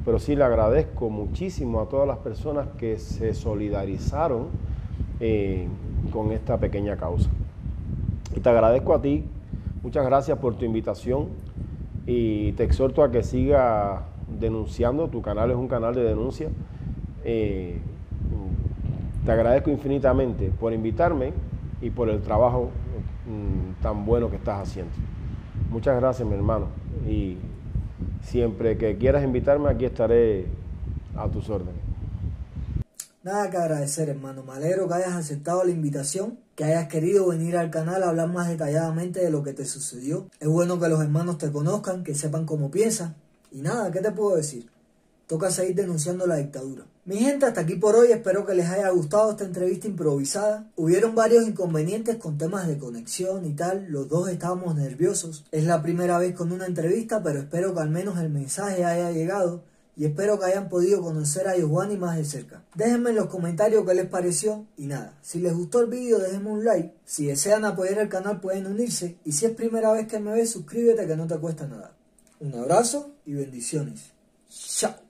pero 0.06 0.20
sí 0.20 0.36
le 0.36 0.44
agradezco 0.44 1.10
muchísimo 1.10 1.82
a 1.82 1.90
todas 1.90 2.08
las 2.08 2.20
personas 2.20 2.68
que 2.78 2.98
se 3.00 3.34
solidarizaron 3.34 4.48
eh, 5.20 5.68
con 6.12 6.32
esta 6.32 6.58
pequeña 6.58 6.96
causa. 6.96 7.30
Y 8.36 8.40
te 8.40 8.50
agradezco 8.50 8.94
a 8.94 9.02
ti, 9.02 9.26
muchas 9.84 10.06
gracias 10.06 10.38
por 10.38 10.56
tu 10.56 10.64
invitación 10.64 11.28
y 12.06 12.52
te 12.54 12.64
exhorto 12.64 13.04
a 13.04 13.12
que 13.12 13.24
siga 13.24 14.04
denunciando, 14.40 15.08
tu 15.08 15.22
canal 15.22 15.52
es 15.52 15.58
un 15.58 15.68
canal 15.68 15.96
de 15.96 16.04
denuncia. 16.04 16.50
Eh, 17.26 17.80
te 19.26 19.32
agradezco 19.34 19.70
infinitamente 19.70 20.52
por 20.58 20.72
invitarme 20.72 21.34
y 21.82 21.90
por 21.90 22.10
el 22.10 22.22
trabajo 22.22 22.70
mm, 23.28 23.82
tan 23.82 24.06
bueno 24.06 24.30
que 24.30 24.38
estás 24.38 24.70
haciendo. 24.70 24.94
Muchas 25.70 26.00
gracias, 26.00 26.28
mi 26.28 26.36
hermano. 26.36 26.68
Y 27.08 27.38
siempre 28.24 28.78
que 28.78 28.98
quieras 28.98 29.24
invitarme, 29.24 29.70
aquí 29.70 29.86
estaré 29.86 30.46
a 31.16 31.28
tus 31.28 31.50
órdenes. 31.50 31.82
Nada 33.24 33.50
que 33.50 33.58
agradecer, 33.58 34.08
hermano. 34.08 34.44
Me 34.44 34.54
alegro 34.54 34.88
que 34.88 34.94
hayas 34.94 35.14
aceptado 35.14 35.64
la 35.66 35.72
invitación, 35.72 36.40
que 36.56 36.64
hayas 36.64 36.88
querido 36.88 37.28
venir 37.28 37.58
al 37.58 37.70
canal 37.70 38.04
a 38.04 38.10
hablar 38.10 38.30
más 38.30 38.48
detalladamente 38.48 39.20
de 39.20 39.30
lo 39.30 39.44
que 39.44 39.52
te 39.52 39.66
sucedió. 39.66 40.28
Es 40.40 40.48
bueno 40.48 40.80
que 40.80 40.88
los 40.88 41.02
hermanos 41.02 41.38
te 41.38 41.52
conozcan, 41.52 42.06
que 42.06 42.16
sepan 42.16 42.46
cómo 42.46 42.72
piensan. 42.72 43.16
Y 43.52 43.62
nada, 43.62 43.92
¿qué 43.92 44.00
te 44.00 44.12
puedo 44.12 44.38
decir? 44.38 44.70
Toca 45.28 45.52
seguir 45.52 45.76
denunciando 45.76 46.26
la 46.26 46.38
dictadura. 46.38 46.86
Mi 47.04 47.18
gente, 47.18 47.46
hasta 47.46 47.62
aquí 47.62 47.76
por 47.76 47.96
hoy. 47.96 48.12
Espero 48.12 48.46
que 48.46 48.56
les 48.56 48.70
haya 48.70 48.90
gustado 48.90 49.32
esta 49.32 49.44
entrevista 49.44 49.88
improvisada. 49.88 50.72
Hubieron 50.78 51.16
varios 51.16 51.46
inconvenientes 51.46 52.16
con 52.16 52.38
temas 52.38 52.68
de 52.68 52.78
conexión 52.78 53.46
y 53.46 53.54
tal. 53.54 53.88
Los 53.90 54.08
dos 54.08 54.30
estábamos 54.30 54.76
nerviosos. 54.76 55.46
Es 55.52 55.66
la 55.66 55.82
primera 55.82 56.18
vez 56.18 56.34
con 56.34 56.52
una 56.54 56.66
entrevista, 56.66 57.22
pero 57.22 57.40
espero 57.40 57.74
que 57.74 57.82
al 57.82 57.90
menos 57.90 58.18
el 58.20 58.30
mensaje 58.30 58.86
haya 58.86 59.12
llegado 59.12 59.64
y 59.98 60.06
espero 60.06 60.40
que 60.40 60.46
hayan 60.46 60.70
podido 60.70 61.02
conocer 61.02 61.48
a 61.48 61.58
Giovanni 61.58 61.98
más 61.98 62.16
de 62.18 62.24
cerca. 62.24 62.64
Déjenme 62.76 63.10
en 63.10 63.16
los 63.16 63.28
comentarios 63.28 63.84
qué 63.86 63.96
les 63.96 64.06
pareció 64.06 64.68
y 64.78 64.86
nada, 64.86 65.18
si 65.24 65.40
les 65.40 65.56
gustó 65.56 65.82
el 65.82 65.88
vídeo 65.88 66.20
déjenme 66.20 66.52
un 66.52 66.64
like, 66.64 66.94
si 67.04 67.26
desean 67.26 67.66
apoyar 67.66 67.98
el 67.98 68.08
canal 68.08 68.40
pueden 68.40 68.68
unirse 68.68 69.18
y 69.26 69.32
si 69.32 69.48
es 69.48 69.54
primera 69.54 69.92
vez 69.92 70.08
que 70.08 70.20
me 70.20 70.32
ves 70.34 70.52
suscríbete 70.52 71.08
que 71.08 71.18
no 71.18 71.26
te 71.26 71.38
cuesta 71.38 71.66
nada. 71.66 71.96
Un 72.40 72.54
abrazo 72.54 73.16
y 73.26 73.34
bendiciones. 73.34 74.12
Chao. 74.50 75.07